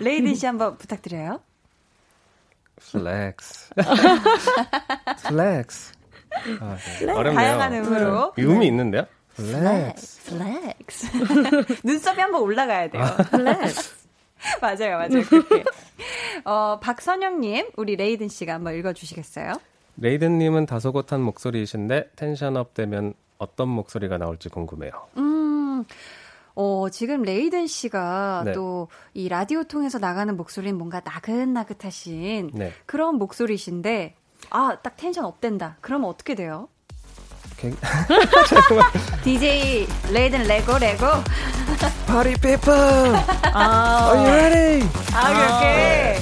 [0.00, 1.40] 레이든 씨 한번 부탁드려요.
[2.92, 3.70] flex.
[5.26, 5.92] flex.
[6.60, 7.12] 아, 네.
[7.12, 7.34] 어렵네요.
[7.34, 8.32] 다양한 음으로.
[8.36, 8.42] 네.
[8.44, 9.06] 음이 있는데요?
[9.36, 10.30] flex.
[10.30, 11.06] flex.
[11.86, 13.04] 눈썹이 한번 올라가야 돼요.
[13.30, 14.06] flex.
[14.60, 15.22] 맞아요, 맞아요.
[15.28, 15.64] 그렇게.
[16.44, 19.54] 어, 박선영님, 우리 레이든 씨가 한번 읽어주시겠어요?
[19.98, 24.92] 레이든님은 다소곳한 목소리이신데 tension up 되면 어떤 목소리가 나올지 궁금해요.
[25.16, 25.84] 음,
[26.54, 28.52] 어, 지금 레이든 씨가 네.
[28.52, 32.72] 또이 라디오 통해서 나가는 목소리는 뭔가 나긋나긋하신 네.
[32.86, 34.14] 그런 목소리신데,
[34.50, 35.76] 아, 딱 tension up된다.
[35.80, 36.68] 그러면 어떻게 돼요?
[37.56, 37.72] 개-
[39.24, 41.06] DJ 레이든 let's go let's go.
[42.06, 43.16] Party people,
[43.52, 44.88] 아, are you ready?
[45.14, 46.20] 아, 이렇게.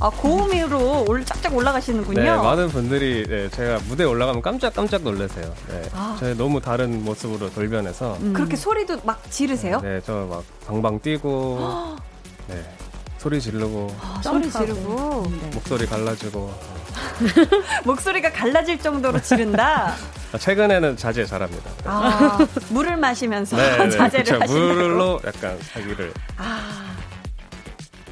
[0.00, 2.20] 아, 고음으로 올, 쫙쫙 올라가시는군요.
[2.20, 5.54] 네, 많은 분들이 네, 제가 무대에 올라가면 깜짝깜짝 놀라세요.
[5.68, 6.16] 네, 아.
[6.18, 9.80] 저의 너무 다른 모습으로 돌변해서 그렇게 소리도 막 지르세요?
[9.80, 11.96] 네, 저 막 방방 뛰고
[12.48, 12.60] 네,
[13.18, 14.50] 소리 지르고 아, 소리.
[14.50, 15.24] 지르고.
[15.30, 15.50] 네.
[15.54, 16.52] 목소리 갈라지고
[17.84, 19.94] 목소리가 갈라질 정도로 지른다.
[20.32, 21.70] 아, 최근에는 자제 잘합니다.
[21.84, 22.38] 아,
[22.70, 24.40] 물을 마시면서 네, 네, 자제를 그쵸.
[24.40, 24.74] 하신다고.
[24.74, 26.96] 물로 약간 사기를 아,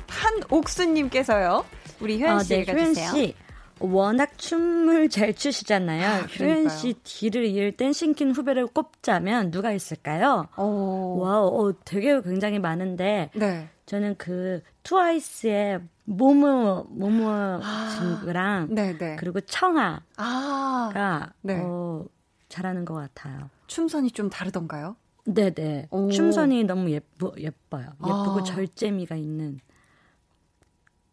[0.08, 1.64] 한옥수님께서요.
[2.00, 3.08] 우리 효연 아, 씨 네, 읽어주세요.
[3.10, 3.34] 효연 씨.
[3.82, 6.06] 워낙 춤을 잘 추시잖아요.
[6.06, 6.68] 아, 효연.
[6.68, 10.46] 씨 뒤를 이을 dancing queen 후배를 꼽자면 누가 있을까요?
[10.58, 11.18] 오.
[11.20, 13.68] 와우, 어, 되게 굉장히 많은데 네.
[13.90, 17.60] 저는 그 트와이스의 모모 모모
[17.98, 19.16] 친구랑 네네.
[19.16, 21.60] 그리고 청아가 아, 네.
[21.60, 22.06] 어,
[22.48, 23.50] 잘하는 것 같아요.
[23.66, 24.94] 춤선이 좀 다르던가요?
[25.24, 25.88] 네네.
[25.90, 26.08] 오.
[26.08, 27.86] 춤선이 너무 예쁘, 예뻐요.
[28.06, 28.42] 예쁘고 아.
[28.44, 29.58] 절제미가 있는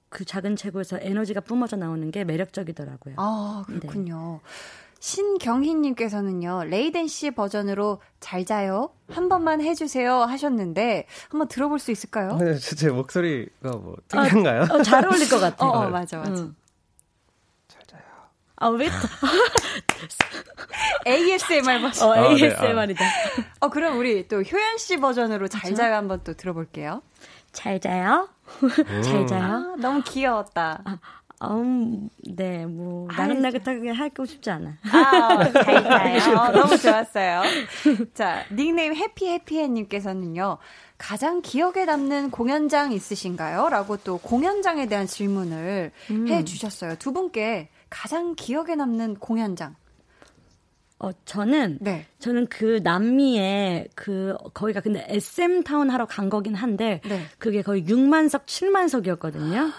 [0.09, 3.15] 그 작은 체구에서 에너지가 뿜어져 나오는 게 매력적이더라고요.
[3.17, 4.39] 아, 그렇군요.
[4.99, 8.89] 신경희님께서는요, 레이덴 씨 버전으로 잘 자요?
[9.09, 12.35] 한 번만 해주세요 하셨는데, 한번 들어볼 수 있을까요?
[12.37, 14.63] 네, 제 목소리가 뭐 특이한가요?
[14.71, 15.69] 어, 잘 어울릴 것 어, 같아요.
[15.69, 16.31] 어, 맞아, 맞아.
[16.31, 16.55] 응.
[18.59, 18.93] 아, 왜 또?
[21.05, 22.09] ASMR 버전.
[22.09, 23.05] 어, 아, 네, ASMR이다.
[23.59, 27.03] 어, 그럼 우리 또 효연 씨 버전으로 잘 자요 한번 또 들어볼게요.
[27.51, 28.29] 잘 자요?
[29.03, 29.43] 잘 자요?
[29.43, 30.81] 아, 너무 귀여웠다.
[31.43, 34.77] 음, 네, 뭐, 나긋나긋하게 하고 싶지 않아.
[34.91, 36.51] 아, 잘 자요.
[36.51, 37.43] 너무 좋았어요.
[38.15, 40.57] 자, 닉네임 해피해피해님께서는요,
[40.97, 43.69] 가장 기억에 남는 공연장 있으신가요?
[43.69, 45.91] 라고 또 공연장에 대한 질문을
[46.27, 46.95] 해 주셨어요.
[46.95, 49.75] 두 분께 가장 기억에 남는 공연장.
[50.99, 52.07] 어, 저는, 네.
[52.17, 57.21] 저는 그 남미에 그, 거기가 근데 SM타운 하러 간 거긴 한데, 네.
[57.37, 59.71] 그게 거의 6만석, 7만석이었거든요.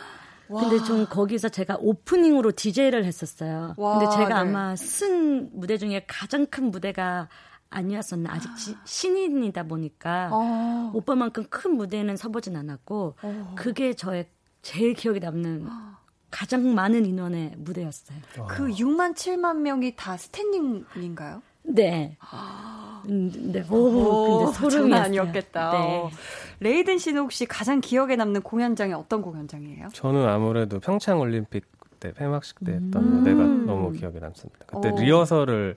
[0.48, 3.74] 근데 좀 거기서 제가 오프닝으로 DJ를 했었어요.
[3.76, 4.34] 와, 근데 제가 네.
[4.50, 7.28] 아마 쓴 무대 중에 가장 큰 무대가
[7.70, 8.32] 아니었었나.
[8.32, 10.90] 아직 지- 신인이다 보니까 어.
[10.94, 13.16] 오빠만큼 큰 무대에는 서보진 않았고
[13.56, 14.28] 그게 저의
[14.62, 15.68] 제일 기억에 남는
[16.30, 18.18] 가장 많은 인원의 무대였어요.
[18.48, 21.42] 그 6만 7만 명이 다 스탠딩인가요?
[21.68, 22.16] 네.
[23.08, 23.64] 음, 네.
[23.70, 24.70] 오, 오, 근데.
[24.76, 25.70] 장난 아니었겠다.
[25.72, 26.10] 네.
[26.60, 29.88] 레이든 씨는 혹시 가장 기억에 남는 공연장이 어떤 공연장이에요?
[29.92, 31.64] 저는 아무래도 평창 올림픽
[32.00, 34.66] 때 폐막식 때 했던 무대가 너무 기억에 남습니다.
[34.66, 34.96] 그때 오.
[34.98, 35.76] 리허설을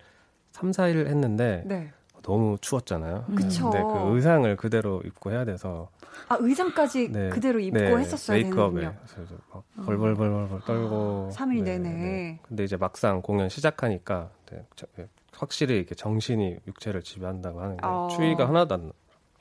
[0.52, 1.92] 3, 4일 했는데 네.
[2.24, 3.26] 너무 추웠잖아요.
[3.36, 3.70] 그쵸.
[3.72, 5.90] 근데 그 의상을 그대로 입고 해야 돼서
[6.28, 7.30] 아, 의상까지 네.
[7.30, 9.02] 그대로 입고 네, 했었어야 메이크업에 되는군요.
[9.16, 12.40] 그래서 막 벌벌벌벌 떨고 3일 내내.
[12.48, 15.08] 근데 이제 막상 공연 시작하니까 네, 저- 네,
[15.42, 18.08] 확실히 이렇게 정신이 육체를 지배한다고 하는 게 어.
[18.12, 18.94] 추위가 하나도 안 나-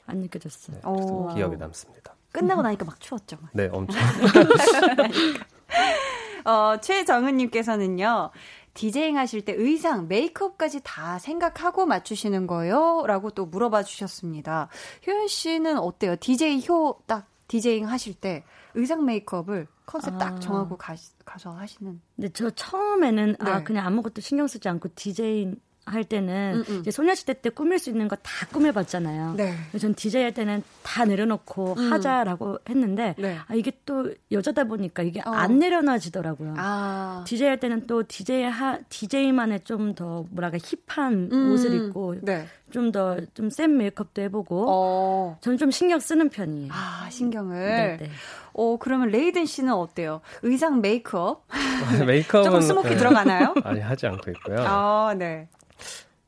[0.07, 0.77] 안 느껴졌어요.
[0.77, 1.27] 네, 오.
[1.35, 2.15] 기억에 남습니다.
[2.31, 3.37] 끝나고 나니까 막 추웠죠.
[3.53, 4.01] 네, 엄청.
[6.43, 8.31] 어, 최정은님께서는요,
[8.73, 13.03] 디제잉 하실 때 의상, 메이크업까지 다 생각하고 맞추시는 거요?
[13.05, 14.69] 라고 또 물어봐 주셨습니다.
[15.05, 16.15] 효연 씨는 어때요?
[16.19, 18.43] DJ 효딱 디제잉 하실 때
[18.73, 20.17] 의상 메이크업을 컨셉 아.
[20.17, 20.95] 딱 정하고 가,
[21.25, 22.01] 가서 하시는.
[22.15, 23.51] 근데 저 처음에는 네.
[23.51, 25.53] 아 그냥 아무것도 신경 쓰지 않고 DJ
[25.85, 26.79] 할 때는 음, 음.
[26.81, 29.33] 이제 소녀시대 때 꾸밀 수 있는 거 다 꾸며봤잖아요.
[29.35, 29.55] 네.
[29.71, 31.91] 그래서 전 DJ 할 때는 다 내려놓고 음.
[31.91, 33.37] 하자라고 했는데 네.
[33.47, 35.31] 아 이게 또 여자다 보니까 이게 어.
[35.31, 36.53] 안 내려놔지더라고요.
[36.57, 37.23] 아.
[37.27, 40.57] DJ 할 때는 또 DJ 하 DJ만의 좀 더 뭐랄까
[40.87, 42.45] 힙한 음, 옷을 입고 네.
[42.71, 45.37] 좀더 좀 센 메이크업도 해보고 어.
[45.41, 46.71] 저는 좀 신경 쓰는 편이에요.
[46.71, 47.57] 아, 신경을.
[47.57, 48.09] 네, 네.
[48.53, 50.21] 어, 그러면 레이든 씨는 어때요?
[50.43, 51.45] 의상 메이크업?
[52.07, 53.53] 메이크업은 조금 smoky 네, 들어가나요?
[53.65, 54.57] 아니 하지 않고 있고요.
[54.65, 55.47] 아, 네.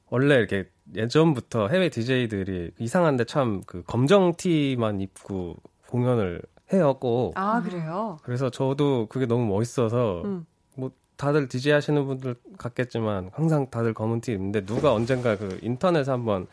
[0.10, 5.56] 원래 이렇게 예전부터 해외 DJ들이 이상한데 참 그 검정 티만 입고
[5.88, 6.42] 공연을
[6.72, 7.34] 해요 꼭.
[7.36, 8.18] 아, 그래요?
[8.24, 10.46] 그래서 저도 그게 너무 멋있어서 음.
[10.76, 16.10] 뭐 다들 DJ 하시는 분들 같겠지만 항상 다들 검은 티 입는데 누가 언젠가 그 인터넷에
[16.12, 16.48] 한번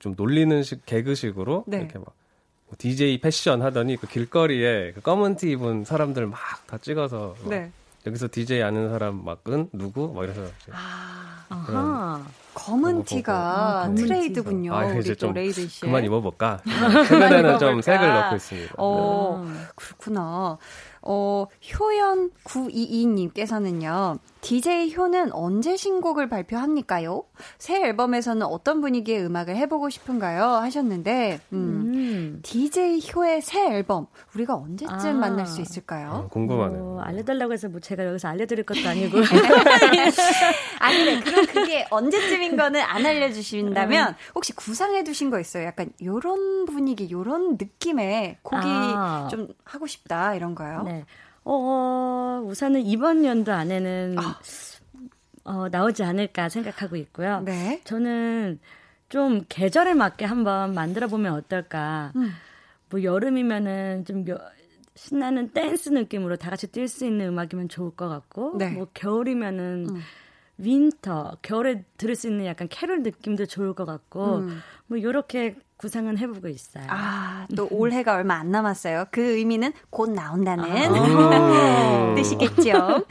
[0.00, 1.78] 좀 놀리는 식 개그식으로 네.
[1.78, 2.14] 이렇게 막
[2.76, 7.70] DJ 패션 하더니 그 길거리에 그 검은 티 입은 사람들 막 다 찍어서 막 네.
[8.08, 10.42] 여기서 DJ 아는 사람 막은 누구 막 이래서
[10.72, 11.44] 아.
[11.50, 12.24] 아하.
[12.54, 13.04] 검은 보고.
[13.04, 14.02] 티가 아, 검은 티.
[14.06, 14.74] 트레이드군요.
[14.74, 15.80] 아, 이제 또좀 레이든 씨.
[15.82, 16.60] 그만 입어볼까?
[17.08, 17.80] 최근에는 좀?
[17.80, 18.74] 색을 넣고 있습니다.
[18.76, 19.66] 어, 음.
[19.74, 20.58] 그렇구나.
[21.02, 21.46] 어,
[21.78, 27.24] 효연 922님께서는요, DJ 효는 언제 신곡을 발표합니까요?
[27.58, 30.44] 새 앨범에서는 어떤 분위기의 음악을 해보고 싶은가요?
[30.44, 32.40] 하셨는데, 음, 음.
[32.42, 35.12] DJ 효의 새 앨범, 우리가 언제쯤 아.
[35.12, 36.28] 만날 수 어, 있을까요?
[36.30, 36.82] 궁금하네요.
[36.82, 39.18] 뭐 알려달라고 해서 뭐 제가 여기서 알려드릴 것도 아니고.
[40.78, 41.20] 아니, 네.
[41.20, 45.64] 그럼 그게 언제쯤인 거는 안 알려주신다면, 혹시 구상해두신 거 있어요?
[45.64, 49.28] 약간, 요런 분위기, 요런 느낌의 곡이 아.
[49.30, 50.82] 좀 하고 싶다, 이런 거요?
[50.84, 51.04] 네.
[51.50, 54.16] 어, 우선은 이번 연도 안에는
[55.44, 57.40] 어, 나오지 않을까 생각하고 있고요.
[57.40, 57.80] 네.
[57.84, 58.58] 저는
[59.08, 62.12] 좀 계절에 맞게 한번 만들어 보면 어떨까.
[62.16, 62.30] 음.
[62.90, 64.38] 뭐 여름이면은 좀 여-
[64.94, 68.70] 신나는 댄스 느낌으로 다 같이 뛸 수 있는 음악이면 좋을 것 같고, 네.
[68.70, 70.00] 뭐 겨울이면은 음.
[70.58, 74.58] winter, 겨울에 들을 수 있는 약간 캐롤 느낌도 좋을 것 같고, 음.
[74.88, 76.84] 뭐 요렇게 구상은 해보고 있어요.
[76.88, 79.04] 아, 또 올해가 얼마 안 남았어요.
[79.12, 82.14] 그 의미는 곧 나온다는 음.
[82.16, 83.04] 뜻이겠죠.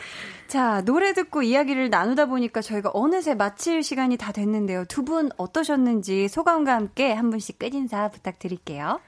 [0.47, 4.85] 자, 노래 듣고 이야기를 나누다 보니까 저희가 어느새 마칠 시간이 다 됐는데요.
[4.85, 8.99] 두 분 어떠셨는지 소감과 함께 한 분씩 끝인사 부탁드릴게요.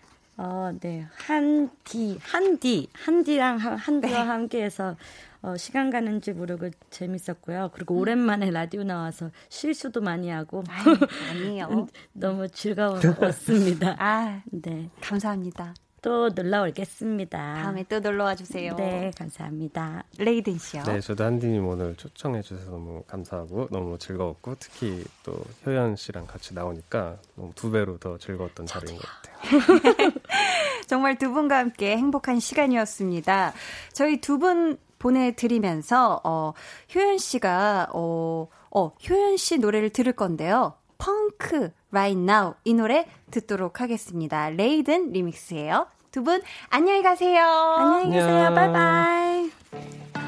[0.42, 1.06] 어, 네.
[1.12, 4.28] 한디, 한디, 한디랑, 하- 한디와 네.
[4.30, 4.96] 함께해서,
[5.42, 7.72] 어, 시간 가는 줄 모르고 재밌었고요.
[7.74, 10.96] 그리고 오랜만에 라디오 나와서 실수도 많이 하고, 아유,
[11.30, 11.88] 아니에요.
[12.14, 13.98] 너무 즐거웠습니다.
[14.00, 14.90] 아, 네.
[15.02, 15.74] 감사합니다.
[16.02, 17.38] 또 놀러 오겠습니다.
[17.56, 18.76] 다음에 또 놀러 와 주세요.
[18.76, 20.04] 네, 감사합니다.
[20.18, 20.84] 레이든 씨요.
[20.84, 25.34] 네, 저도 한디님 오늘 초청해 주셔서 너무 감사하고 너무 즐거웠고 특히 또
[25.66, 30.12] 효연 씨랑 같이 나오니까 너무 두 배로 더 즐거웠던 자리인 것 같아요.
[30.88, 33.54] 정말 두 분과 함께 행복한 시간이었습니다.
[33.94, 36.54] 저희 두 분 보내드리면서, 어,
[36.94, 40.74] 효연 씨가, 어, 어, 효연 씨 노래를 들을 건데요.
[41.00, 42.54] 펑크, right now.
[42.64, 44.50] 이 노래 듣도록 하겠습니다.
[44.52, 45.88] 레이든 리믹스예요.
[46.12, 47.44] 두 분, 안녕히 가세요.
[47.44, 48.46] 안녕히 계세요.
[48.48, 48.56] 안녕.
[48.56, 50.19] 바이바이.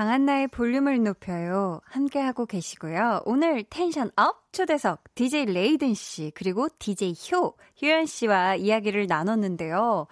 [0.00, 1.82] 강한나의 볼륨을 높여요.
[1.84, 3.20] 함께하고 계시고요.
[3.26, 10.06] 오늘 tension up 초대석 DJ 레이든 씨 그리고 DJ 효 효연 씨와 이야기를 나눴는데요.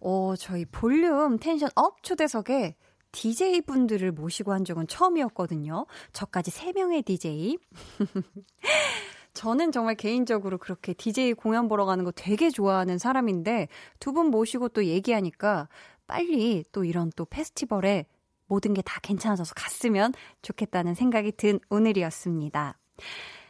[0.00, 2.74] 어, 저희 볼륨 tension up 초대석에
[3.12, 5.84] DJ 분들을 모시고 한 적은 처음이었거든요.
[6.14, 7.58] 저까지 3명의 DJ.
[9.34, 13.68] 저는 정말 개인적으로 그렇게 DJ 공연 보러 가는 거 되게 좋아하는 사람인데
[14.00, 15.68] 두 분 모시고 또 얘기하니까
[16.06, 18.06] 빨리 또 이런 또 페스티벌에
[18.46, 22.78] 모든 게 다 괜찮아져서 갔으면 좋겠다는 생각이 든 오늘이었습니다.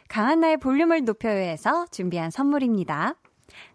[0.07, 3.15] 강한나의 볼륨을 높여요에서 준비한 선물입니다.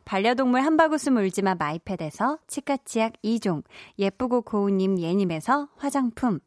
[0.05, 3.65] 반려동물 한바구스 물지마 마이패드에서 치카치약 2종,
[3.99, 6.41] 예쁘고 고운님 예님에서 화장품,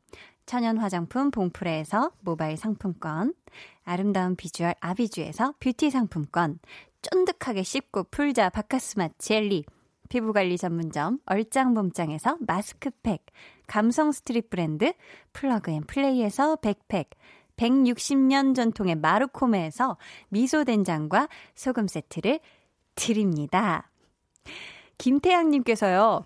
[0.45, 3.33] 천연 화장품 봉프레에서 모바일 상품권,
[3.83, 6.59] 아름다운 비주얼 아비주에서 뷰티 상품권,
[7.01, 9.65] 쫀득하게 씹고 풀자 박카스맛 젤리,
[10.09, 13.25] 피부관리 전문점 얼짱몸짱에서 마스크팩,
[13.67, 14.93] 감성 스트릿 브랜드
[15.33, 17.09] 플러그앤플레이에서 백팩,
[17.55, 19.97] 160년 전통의 마르코메에서
[20.29, 22.39] 미소된장과 소금 세트를
[22.95, 23.89] 드립니다.
[24.97, 26.25] 김태양님께서요.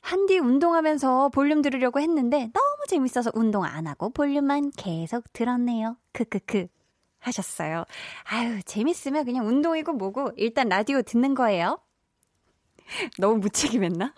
[0.00, 5.96] 한디 운동하면서 볼륨 들으려고 했는데 너무 재밌어서 운동 안 하고 볼륨만 계속 들었네요.
[6.12, 6.68] 크크크
[7.18, 7.84] 하셨어요.
[8.24, 11.78] 아유, 재밌으면 그냥 운동이고 뭐고 일단 라디오 듣는 거예요.
[13.18, 14.12] 너무 무책임했나?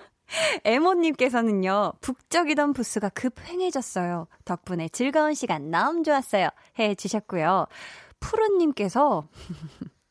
[0.65, 4.29] 에모님께서는요, 북적이던 부스가 급 횡해졌어요.
[4.45, 6.49] 덕분에 즐거운 시간 너무 좋았어요.
[6.79, 7.67] 해 주셨고요.
[8.21, 9.25] 푸른님께서,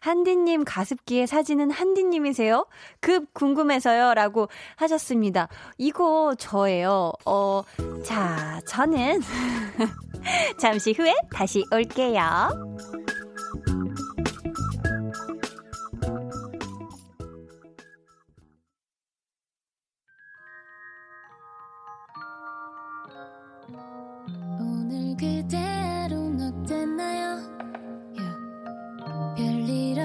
[0.00, 2.66] 한디님 가습기에 사진은 한디님이세요?
[3.00, 4.12] 급 궁금해서요.
[4.12, 5.48] 라고 하셨습니다.
[5.78, 7.12] 이거 저예요.
[7.24, 7.62] 어,
[8.04, 9.22] 자, 저는
[10.60, 12.20] 잠시 후에 다시 올게요.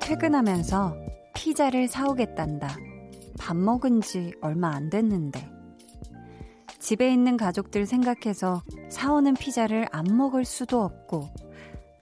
[0.00, 0.96] 퇴근하면서
[1.34, 2.76] 피자를 사오겠단다.
[3.38, 5.48] 밥 먹은 지 얼마 안 됐는데.
[6.78, 11.28] 집에 있는 가족들 생각해서 사오는 피자를 안 먹을 수도 없고,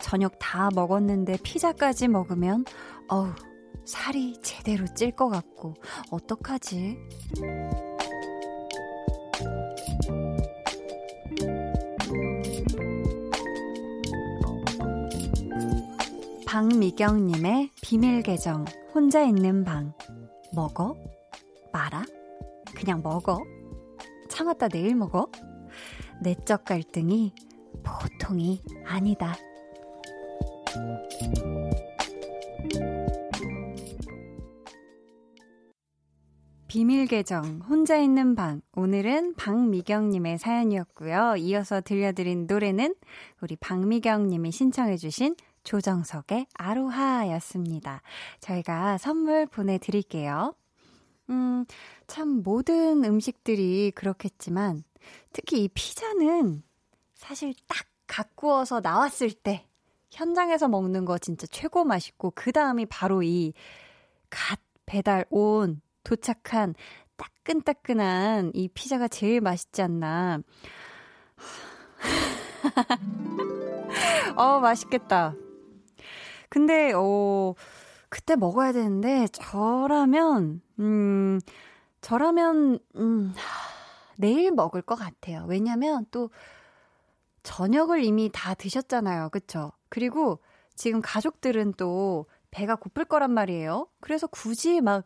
[0.01, 2.65] 저녁 다 먹었는데 피자까지 먹으면,
[3.09, 3.29] 어우,
[3.85, 5.75] 살이 제대로 찔 것 같고,
[6.11, 6.97] 어떡하지?
[16.59, 19.93] 박미경님의 비밀 계정, 혼자 있는 방.
[20.53, 20.97] 먹어?
[21.73, 22.05] 말아?
[22.75, 23.45] 그냥 먹어?
[24.29, 25.31] 참았다 내일 먹어?
[26.21, 27.33] 내적 갈등이
[27.85, 29.37] 보통이 아니다.
[36.67, 38.63] 비밀 계정, 혼자 있는 방.
[38.75, 41.37] 오늘은 박미경님의 사연이었고요.
[41.39, 42.97] 이어서 들려드린 노래는
[43.43, 48.03] 우리 박미경님이 신청해주신 조정석의 아로하였습니다.
[48.41, 50.55] 저희가 선물 보내드릴게요.
[51.31, 51.65] 음,
[52.07, 54.83] 참 모든 음식들이 그렇겠지만
[55.33, 56.63] 특히 이 피자는
[57.15, 59.67] 사실 딱 가꾸어서 나왔을 때
[60.11, 63.53] 현장에서 먹는 거 진짜 최고 맛있고 그 다음이 바로 이
[64.31, 66.75] 갓 배달 온 도착한
[67.17, 70.41] 따끈따끈한 이 피자가 제일 맛있지 않나.
[74.37, 75.35] 어, 맛있겠다.
[76.49, 77.55] 근데, 어,
[78.09, 81.41] 그때 먹어야 되는데, 저라면, 음,
[82.01, 83.35] 저라면, 음,
[84.17, 85.45] 내일 먹을 것 같아요.
[85.49, 86.31] 왜냐면 또,
[87.43, 89.31] 저녁을 이미 다 드셨잖아요.
[89.31, 89.73] 그쵸?
[89.89, 90.41] 그리고
[90.75, 93.89] 지금 가족들은 또 배가 고플 거란 말이에요.
[94.01, 95.05] 그래서 굳이 막,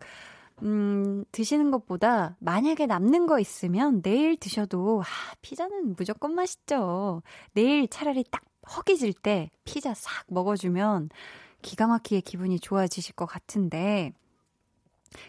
[0.62, 7.22] 음, 드시는 것보다 만약에 남는 거 있으면 내일 드셔도, 아, 피자는 무조건 맛있죠.
[7.52, 11.10] 내일 차라리 딱 허기질 때 피자 싹 먹어주면
[11.62, 14.12] 기가 막히게 기분이 좋아지실 것 같은데,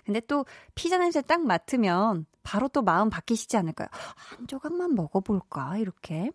[0.06, 3.88] 근데 또 피자 냄새 딱 맡으면 바로 또 마음 바뀌시지 않을까요?
[3.92, 5.78] 한 조각만 먹어볼까?
[5.78, 6.32] 이렇게.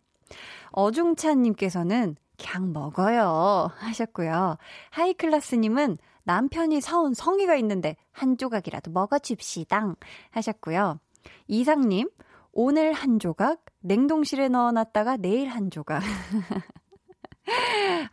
[0.72, 3.70] 어중찬님께서는 그냥 먹어요.
[3.76, 4.57] 하셨고요.
[4.90, 9.96] 하이클라스님은 남편이 사온 성의가 있는데 한 조각이라도 먹어줍시당.
[10.30, 11.01] 하셨고요.
[11.49, 12.11] 이상님,
[12.53, 16.03] 오늘 한 조각, 냉동실에 넣어놨다가 내일 한 조각.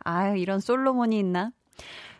[0.00, 1.52] 아유, 이런 솔로몬이 있나?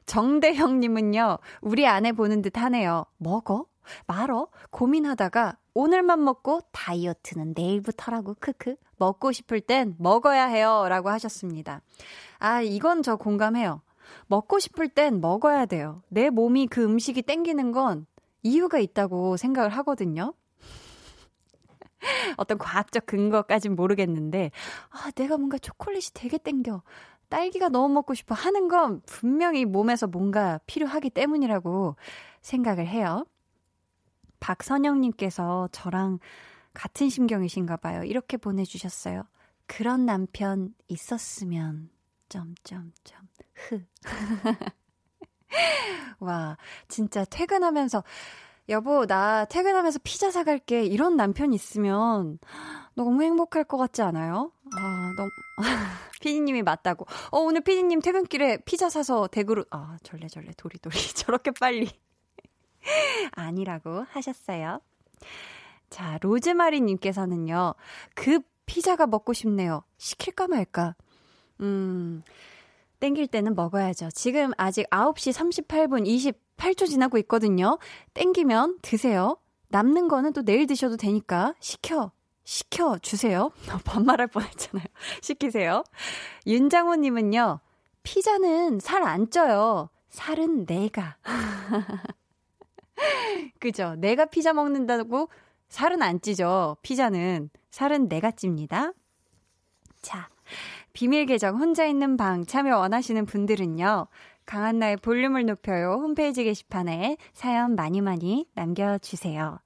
[0.07, 3.05] 정대형님은요, 우리 아내 보는 듯 하네요.
[3.19, 3.67] 먹어?
[4.07, 4.49] 말어?
[4.71, 8.77] 고민하다가 오늘만 먹고 다이어트는 내일부터라고, 크크.
[8.99, 10.87] 먹고 싶을 땐 먹어야 해요.
[10.89, 11.83] 라고 하셨습니다.
[12.39, 13.83] 아, 이건 저 공감해요.
[14.29, 16.03] 먹고 싶을 땐 먹어야 돼요.
[16.09, 18.07] 내 몸이 그 음식이 땡기는 건
[18.43, 20.33] 이유가 있다고 생각을 하거든요.
[22.37, 24.51] 어떤 과학적 근거까진 모르겠는데,
[24.91, 26.83] 아, 내가 뭔가 초콜릿이 되게 땡겨.
[27.29, 31.97] 딸기가 너무 먹고 싶어 하는 건 분명히 몸에서 뭔가 필요하기 때문이라고
[32.41, 33.27] 생각을 해요.
[34.39, 36.21] 박선영님께서 저랑
[36.73, 38.05] 같은 심경이신가 봐요.
[38.05, 39.25] 이렇게 보내주셨어요.
[39.67, 41.91] 그런 남편 있었으면,
[42.29, 43.85] 점점점, 흐.
[46.21, 48.05] 와, 진짜 퇴근하면서,
[48.69, 50.85] 여보, 나 퇴근하면서 피자 사갈게.
[50.85, 52.39] 이런 남편 있으면
[52.95, 54.53] 너무 행복할 것 같지 않아요?
[54.77, 55.31] 아, 너무.
[56.21, 57.07] 피디님이 맞다고.
[57.31, 60.97] 어, 오늘 피디님 퇴근길에 피자 사서 댁으로, 아, 절레절레 도리도리.
[61.15, 61.89] 저렇게 빨리.
[63.33, 64.81] 아니라고 하셨어요.
[65.91, 67.75] 자, 로즈마리님께서는요,
[68.15, 69.85] 그 피자가 먹고 싶네요.
[69.99, 70.97] 시킬까 말까?
[71.61, 72.23] 음,
[72.99, 74.11] 땡길 때는 먹어야죠.
[74.11, 75.33] 지금 아직 9시
[75.67, 76.07] 38분
[76.57, 77.79] 28초 지나고 있거든요.
[78.15, 79.37] 땡기면 드세요.
[79.69, 82.13] 남는 거는 또 내일 드셔도 되니까 시켜.
[82.45, 83.51] 시켜 주세요.
[83.85, 84.87] 반말할 뻔했잖아요.
[85.21, 85.83] 시키세요.
[86.47, 87.61] 윤장호 님은요,
[88.03, 89.91] 피자는 살 안 쪄요.
[90.11, 91.17] 살은 내가.
[93.59, 93.95] 그죠?
[93.97, 95.29] 내가 피자 먹는다고
[95.69, 96.77] 살은 안 찌죠.
[96.83, 97.51] 피자는.
[97.71, 98.93] 살은 내가 찝니다.
[100.01, 100.29] 자,
[100.93, 104.07] 비밀 계정 혼자 있는 방 참여 원하시는 분들은요.
[104.47, 106.01] 강한나의 볼륨을 높여요.
[106.03, 109.59] 홈페이지 게시판에 사연 많이 많이 남겨주세요.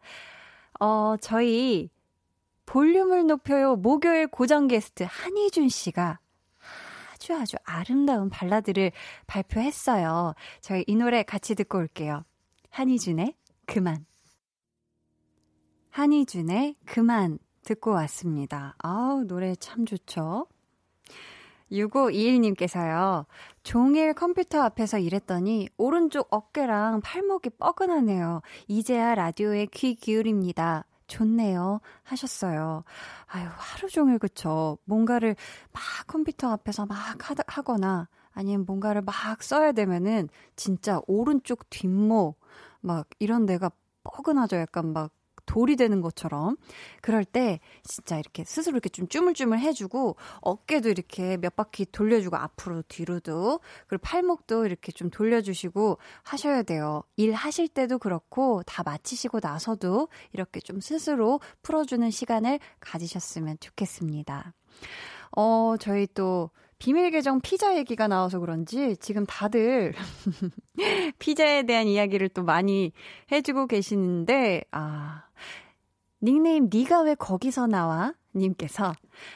[0.80, 1.90] 어, 저희
[2.66, 3.76] 볼륨을 높여요.
[3.76, 6.18] 목요일 고정 게스트 한희준 씨가
[7.12, 8.92] 아주 아주 아름다운 발라드를
[9.26, 10.34] 발표했어요.
[10.60, 12.24] 저희 이 노래 같이 듣고 올게요.
[12.70, 13.34] 한희준의
[13.66, 14.06] 그만.
[15.90, 18.74] 한희준의 그만 듣고 왔습니다.
[18.78, 20.46] 아우, 노래 참 좋죠?
[21.70, 23.26] 6521님께서요.
[23.62, 28.42] 종일 컴퓨터 앞에서 일했더니 오른쪽 어깨랑 팔목이 뻐근하네요.
[28.68, 30.84] 이제야 라디오에 귀 기울입니다.
[31.06, 31.80] 좋네요.
[32.04, 32.84] 하셨어요.
[33.26, 34.78] 아유, 하루 종일 그쵸.
[34.84, 35.34] 뭔가를
[35.72, 36.96] 막 컴퓨터 앞에서 막
[37.46, 42.38] 하거나 아니면 뭔가를 막 써야 되면은 진짜 오른쪽 뒷목
[42.80, 43.70] 막 이런 데가
[44.04, 44.56] 뻐근하죠.
[44.56, 45.10] 약간 막
[45.50, 46.56] 돌이 되는 것처럼.
[47.02, 52.82] 그럴 때 진짜 이렇게 스스로 이렇게 좀 쭈물쭈물 해주고 어깨도 이렇게 몇 바퀴 돌려주고 앞으로
[52.86, 57.02] 뒤로도 그리고 팔목도 이렇게 좀 돌려주시고 하셔야 돼요.
[57.16, 64.54] 일 하실 때도 그렇고 다 마치시고 나서도 이렇게 좀 스스로 풀어주는 시간을 가지셨으면 좋겠습니다.
[65.36, 66.50] 어, 저희 또
[66.80, 69.92] 비밀 계정 피자 얘기가 나와서 그런지 지금 다들
[71.20, 72.92] 피자에 대한 이야기를 또 많이
[73.30, 75.24] 해주고 계시는데, 아,
[76.22, 78.14] 닉네임 네가 왜 거기서 나와?
[78.34, 78.94] 님께서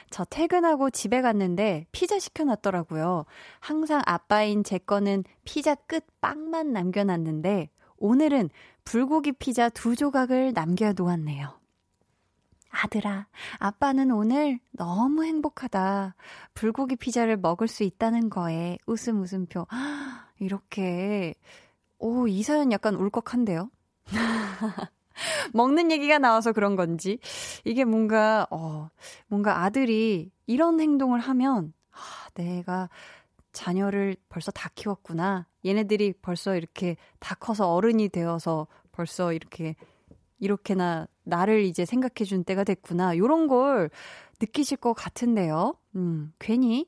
[0.09, 3.25] 저 퇴근하고 집에 갔는데 피자 시켜놨더라고요.
[3.59, 8.49] 항상 아빠인 제 거는 피자 끝 빵만 남겨놨는데 오늘은
[8.85, 11.64] 불고기 피자 두 조각을 남겨놓았네요.
[12.83, 13.27] 아들아,
[13.59, 16.15] 아빠는 오늘 너무 행복하다.
[16.53, 19.65] 불고기 피자를 먹을 수 있다는 거에 웃음 웃음표.
[20.39, 21.33] 이렇게,
[21.97, 23.69] 오, 이 사연 약간 울컥한데요?
[25.53, 27.19] 먹는 얘기가 나와서 그런 건지.
[27.63, 28.89] 이게 뭔가, 어,
[29.27, 32.89] 뭔가 아들이 이런 행동을 하면, 아, 내가
[33.53, 35.47] 자녀를 벌써 다 키웠구나.
[35.65, 39.75] 얘네들이 벌써 이렇게 다 커서 어른이 되어서 벌써 이렇게
[40.39, 43.17] 이렇게나 나를 이제 생각해 준 때가 됐구나.
[43.17, 43.89] 요런 걸
[44.39, 45.75] 느끼실 것 같은데요.
[45.95, 46.87] 음, 괜히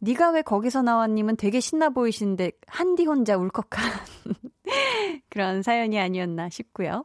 [0.00, 3.84] 네가 왜 거기서 나왔님은 되게 신나 보이시는데 한디 혼자 울컥한
[5.28, 7.04] 그런 사연이 아니었나 싶고요.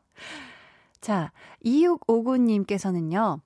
[1.01, 1.31] 자,
[1.65, 3.41] 2659님께서는요.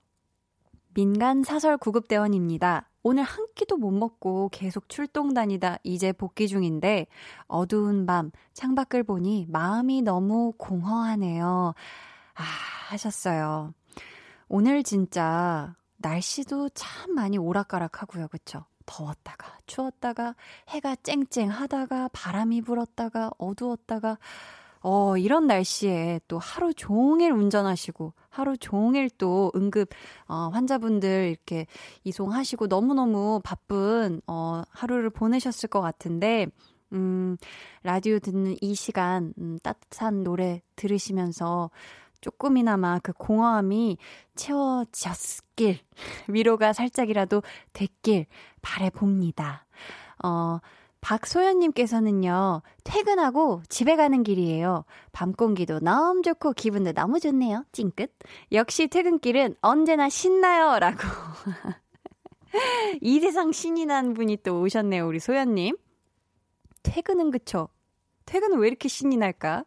[0.94, 2.90] 민간 사설 구급대원입니다.
[3.02, 7.06] 오늘 한 끼도 못 먹고 계속 출동 다니다 이제 복귀 중인데
[7.46, 11.74] 어두운 밤 창밖을 보니 마음이 너무 공허하네요.
[12.38, 12.44] 아,
[12.90, 13.74] 하셨어요.
[14.48, 18.28] 오늘 진짜 날씨도 참 많이 오락가락 하고요.
[18.28, 18.64] 그쵸?
[18.86, 20.34] 더웠다가, 추웠다가,
[20.68, 24.18] 해가 쨍쨍 하다가, 바람이 불었다가, 어두웠다가,
[24.80, 29.90] 어, 이런 날씨에 또 하루 종일 운전하시고, 하루 종일 또 응급,
[30.26, 31.66] 어, 환자분들 이렇게
[32.04, 36.46] 이송하시고, 너무너무 바쁜, 어, 하루를 보내셨을 것 같은데,
[36.92, 37.36] 음,
[37.82, 41.70] 라디오 듣는 이 시간, 음, 따뜻한 노래 들으시면서,
[42.20, 43.98] 조금이나마 그 공허함이
[44.34, 45.78] 채워졌길,
[46.28, 47.42] 위로가 살짝이라도
[47.72, 48.26] 됐길
[48.62, 49.66] 바래봅니다.
[50.24, 50.58] 어,
[51.00, 54.84] 박소연님께서는요, 퇴근하고 집에 가는 길이에요.
[55.12, 57.64] 밤 공기도 너무 좋고 기분도 너무 좋네요.
[57.72, 58.10] 찡긋.
[58.52, 60.78] 역시 퇴근길은 언제나 신나요.
[60.78, 60.98] 라고.
[63.00, 65.06] 이 세상 신이 난 분이 또 오셨네요.
[65.06, 65.76] 우리 소연님.
[66.82, 67.68] 퇴근은 그쵸?
[68.24, 69.64] 퇴근은 왜 이렇게 신이 날까?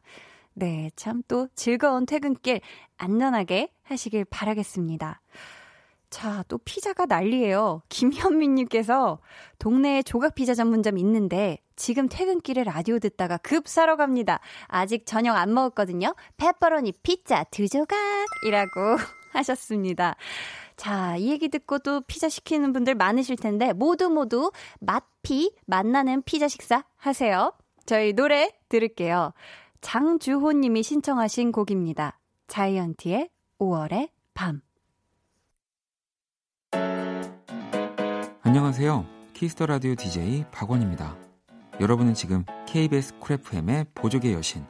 [0.54, 2.62] 네, 참 또 즐거운 퇴근길
[2.97, 5.22] 안전하게 하시길 바라겠습니다.
[6.10, 7.84] 자, 또 피자가 난리예요.
[7.88, 9.20] 김현민님께서
[9.60, 14.41] 동네에 조각 피자 전문점 있는데 지금 퇴근길에 라디오 듣다가 급 사러 갑니다.
[14.68, 16.14] 아직 저녁 안 먹었거든요.
[16.36, 18.97] 페퍼로니 피자 두 조각이라고
[19.32, 20.18] 하셨습니다.
[20.76, 26.49] 자, 이 얘기 듣고 또 피자 시키는 분들 많으실 텐데 모두 모두 맛피 만나는 피자
[26.49, 27.54] 식사 하세요.
[27.86, 29.34] 저희 노래 들을게요.
[29.82, 32.20] 장주호님이 신청하신 곡입니다.
[32.48, 33.30] 자이언티의
[33.60, 34.62] 5월의 밤.
[38.44, 39.06] 안녕하세요.
[39.34, 41.18] 키스 더 라디오 DJ 박원입니다.
[41.80, 44.64] 여러분은 지금 KBS 쿨 FM의 보조개 여신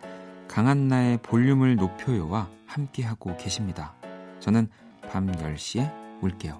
[0.47, 3.93] 강한나의 볼륨을 높여요와 함께하고 계십니다.
[4.39, 4.69] 저는
[5.09, 5.91] 밤 10시에
[6.21, 6.59] 올게요.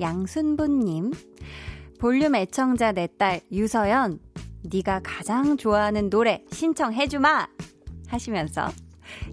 [0.00, 1.12] 양순보님.
[1.98, 4.18] 볼륨 애청자 내 딸 유서연.
[4.72, 7.48] 네가 가장 좋아하는 노래 신청해주마!
[8.08, 8.68] 하시면서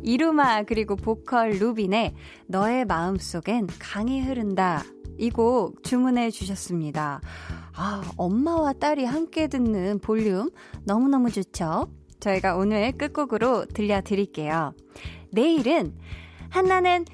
[0.02, 2.16] 이루마 그리고 보컬 루빈의
[2.48, 4.84] 너의 마음속엔 강이 흐른다
[5.20, 7.22] 이 곡 주문해 주셨습니다.
[7.76, 10.50] 아, 엄마와 딸이 함께 듣는 볼륨
[10.86, 11.92] 너무너무 좋죠?
[12.20, 14.74] 저희가 오늘 끝곡으로 들려드릴게요.
[15.32, 15.94] 내일은
[16.50, 17.06] 한나는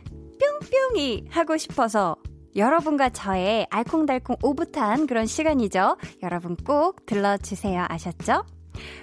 [0.62, 2.16] 뿅뿅이 하고 싶어서
[2.56, 5.98] 여러분과 저의 알콩달콩 오붓한 그런 시간이죠.
[6.24, 7.86] 여러분 꼭 들러주세요.
[7.90, 8.46] 아셨죠?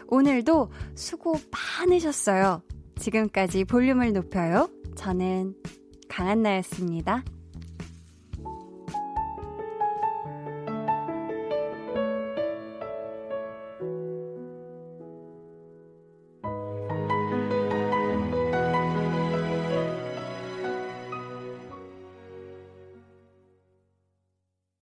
[0.08, 2.62] 오늘도 수고 많으셨어요.
[2.96, 4.68] 지금까지 볼륨을 높여요.
[4.96, 5.54] 저는
[6.08, 7.24] 강한나였습니다.